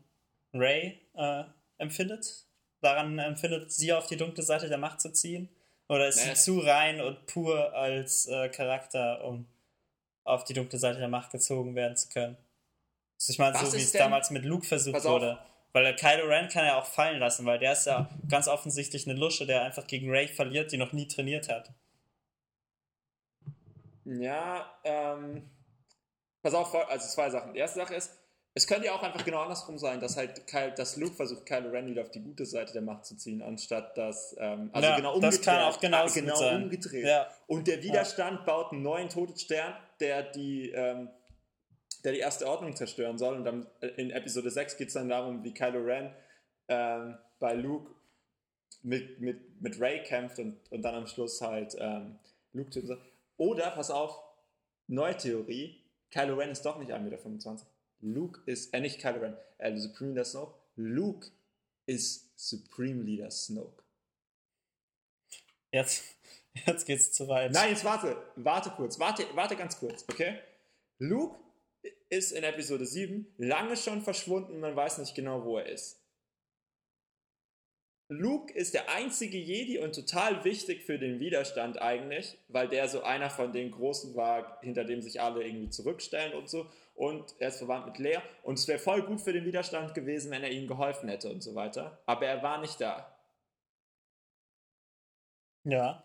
[0.53, 1.43] Rey äh,
[1.79, 2.45] empfindet?
[2.83, 5.49] Daran empfindet, sie auf die dunkle Seite der Macht zu ziehen?
[5.87, 6.35] Oder ist Naja.
[6.35, 9.47] sie zu rein und pur als äh, Charakter, um
[10.23, 12.37] auf die dunkle Seite der Macht gezogen werden zu können?
[13.19, 15.39] Also ich meine, so wie es damals mit Luke versucht wurde.
[15.71, 19.17] Weil Kylo Ren kann er auch fallen lassen, weil der ist ja ganz offensichtlich eine
[19.17, 21.71] Lusche, der einfach gegen Rey verliert, die noch nie trainiert hat.
[24.05, 25.49] Ja, ähm,
[26.41, 27.53] pass auf, also zwei Sachen.
[27.53, 28.11] Die erste Sache ist,
[28.55, 31.69] es könnte ja auch einfach genau andersrum sein, dass halt Kyle, dass Luke versucht, Kylo
[31.69, 34.95] Ren wieder auf die gute Seite der Macht zu ziehen, anstatt dass, ähm, also Ja,
[34.95, 35.43] genau das umgedreht.
[35.43, 36.63] kann auch genau gut sein.
[36.63, 37.05] umgedreht.
[37.05, 37.27] Ja.
[37.47, 41.09] Und der Widerstand baut einen neuen Todesstern, der die, ähm,
[42.03, 43.37] der die erste Ordnung zerstören soll.
[43.37, 46.13] Und dann äh, in Episode 6 geht es dann darum, wie Kylo Ren
[46.67, 47.89] ähm, bei Luke
[48.83, 52.19] mit, mit, mit Ray kämpft und, und dann am Schluss halt ähm,
[52.51, 53.01] Luke soll.
[53.37, 54.19] Oder, pass auf,
[54.87, 55.81] neue Theorie,
[56.11, 57.55] Kylo Ren ist doch nicht 1,25 Meter.
[58.03, 60.59] Luke ist, äh, nicht Kylo Ren, äh, Supreme Leader Snoke.
[60.75, 61.31] Luke
[61.85, 63.83] ist Supreme Leader Snoke.
[65.71, 66.03] Jetzt,
[66.67, 67.51] jetzt geht's zu weit.
[67.51, 70.39] Nein, jetzt warte, warte kurz, warte, warte ganz kurz, okay?
[70.99, 71.39] Luke
[72.09, 76.02] ist in Episode 7 lange schon verschwunden, man weiß nicht genau, wo er ist.
[78.19, 83.03] Luke ist der einzige Jedi und total wichtig für den Widerstand eigentlich, weil der so
[83.03, 86.67] einer von den Großen war, hinter dem sich alle irgendwie zurückstellen und so.
[86.95, 88.21] Und er ist verwandt mit Leia.
[88.43, 91.41] Und es wäre voll gut für den Widerstand gewesen, wenn er ihnen geholfen hätte und
[91.41, 91.99] so weiter.
[92.05, 93.09] Aber er war nicht da.
[95.65, 96.03] Ja.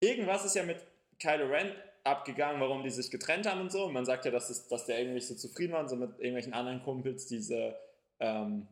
[0.00, 0.78] irgendwas ist ja mit
[1.18, 1.72] Kylo Ren
[2.04, 3.84] abgegangen, warum die sich getrennt haben und so.
[3.84, 5.96] Und man sagt ja, dass, es, dass der irgendwie nicht so zufrieden war und so
[5.96, 7.76] mit irgendwelchen anderen Kumpels diese,
[8.18, 8.66] ähm,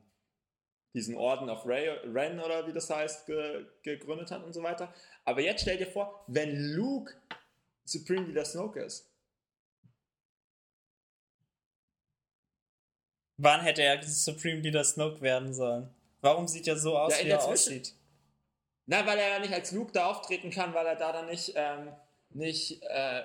[0.95, 4.93] diesen Orden of Ray, Ren oder wie das heißt, ge, gegründet hat und so weiter.
[5.25, 7.15] Aber jetzt stell dir vor, wenn Luke
[7.85, 9.11] Supreme Leader Snoke ist.
[13.37, 15.89] Wann hätte er Supreme Leader Snoke werden sollen?
[16.21, 17.95] Warum sieht er so aus, Ja, wie er aussieht?
[18.87, 21.53] Na, weil er ja nicht als Luke da auftreten kann, weil er da dann nicht,
[21.55, 21.93] ähm,
[22.31, 23.23] nicht, äh,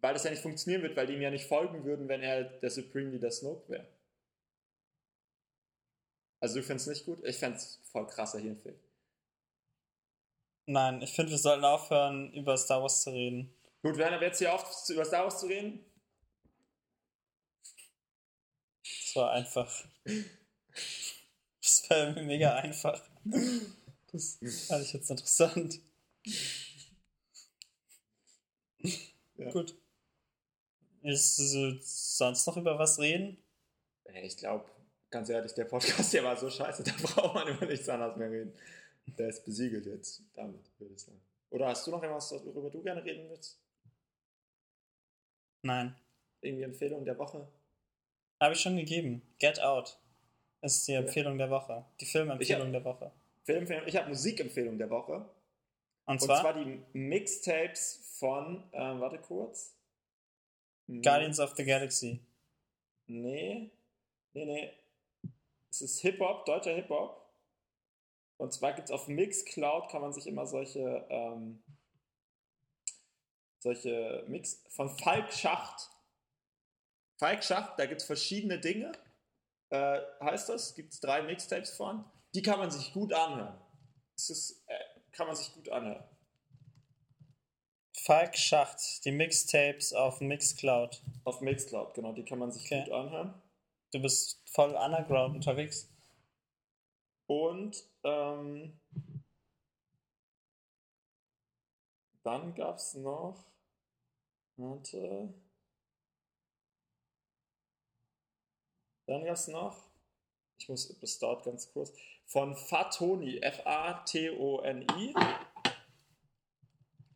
[0.00, 2.44] weil das ja nicht funktionieren wird, weil die ihm ja nicht folgen würden, wenn er
[2.44, 3.86] der Supreme Leader Snoke wäre.
[6.40, 7.24] Also du findest es nicht gut?
[7.24, 8.78] Ich fände es voll krasser hier im Film.
[10.66, 13.52] Nein, ich finde, wir sollten aufhören, über Star Wars zu reden.
[13.82, 15.84] Gut, Werner, jetzt hier auf, über Star Wars zu reden?
[18.82, 19.84] Das war einfach.
[21.62, 23.02] Das war irgendwie mega einfach.
[24.12, 25.80] Das fand ich jetzt interessant.
[29.36, 29.50] Ja.
[29.52, 29.74] Gut.
[31.02, 33.38] Ist äh, sonst noch über was reden?
[34.22, 34.68] Ich glaube,
[35.10, 38.30] ganz ehrlich, der Podcast hier war so scheiße, da braucht man über nichts anderes mehr
[38.30, 38.52] reden.
[39.06, 41.20] Der ist besiegelt jetzt, damit, würde ich sagen.
[41.50, 43.58] Oder hast du noch etwas, worüber du gerne reden willst?
[45.62, 45.94] Nein.
[46.40, 47.48] Irgendwie Empfehlung der Woche?
[48.40, 49.22] Habe ich schon gegeben.
[49.38, 49.98] Get Out
[50.60, 51.84] ist die Empfehlung der Woche.
[52.00, 53.12] Die Filmempfehlung hab, der Woche.
[53.44, 55.24] Filmempfehlung, ich habe Musikempfehlung der Woche.
[56.04, 56.36] Und zwar?
[56.36, 59.74] Und zwar die Mixtapes von, äh, warte kurz.
[60.86, 62.20] Guardians of the Galaxy.
[63.06, 63.70] Nee.
[64.32, 64.72] Nee, nee.
[65.70, 67.28] Es ist Hip-Hop, deutscher Hip-Hop.
[68.38, 71.62] Und zwar gibt es auf Mixcloud, kann man sich immer solche, ähm,
[73.58, 75.90] solche Mix von Falk Schacht.
[77.18, 78.92] Falk Schacht, da gibt es verschiedene Dinge.
[79.70, 80.74] Äh, heißt das?
[80.74, 82.04] Gibt es drei Mixtapes von?
[82.34, 83.60] Die kann man sich gut anhören.
[84.14, 84.78] Das ist, äh,
[85.12, 86.04] kann man sich gut anhören.
[88.04, 91.02] Falk Schacht, die Mixtapes auf Mixcloud.
[91.24, 92.84] Auf Mixcloud, genau, die kann man sich okay.
[92.84, 93.42] gut anhören.
[93.92, 95.90] Du bist voll underground unterwegs.
[97.26, 98.78] Und ähm,
[102.22, 103.44] dann gab es noch.
[104.56, 105.32] Warte.
[109.06, 109.88] Dann gab es noch.
[110.58, 111.92] Ich muss, das dauert ganz kurz.
[112.26, 115.14] Von Fatoni, F-A-T-O-N-I.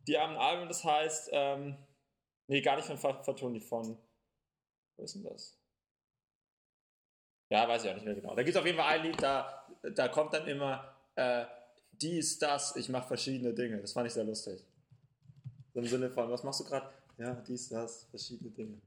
[0.07, 1.29] Die haben ein Album, das heißt.
[1.31, 1.77] Ähm,
[2.47, 3.97] nee, gar nicht von Fatoni, von.
[4.97, 5.62] Wo ist denn das?
[7.49, 8.35] Ja, weiß ich auch nicht mehr genau.
[8.35, 11.45] Da gibt es auf jeden Fall ein Lied, da, da kommt dann immer äh,
[11.91, 13.79] dies, das, ich mache verschiedene Dinge.
[13.79, 14.65] Das fand ich sehr lustig.
[15.73, 16.89] So im Sinne von, was machst du gerade?
[17.17, 18.81] Ja, dies, das, verschiedene Dinge.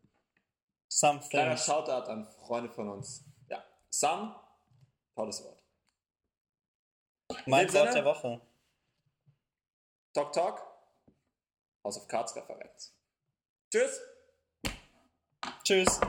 [0.88, 3.24] Some Kleiner Shoutout an Freunde von uns.
[3.48, 4.34] Ja, Some,
[5.14, 5.62] tolles Wort.
[7.46, 8.40] Mein Wort der Woche.
[10.12, 10.62] Talk Talk,
[11.84, 12.94] House of Cards Referenz.
[13.70, 14.00] Tschüss.
[15.62, 16.00] Tschüss.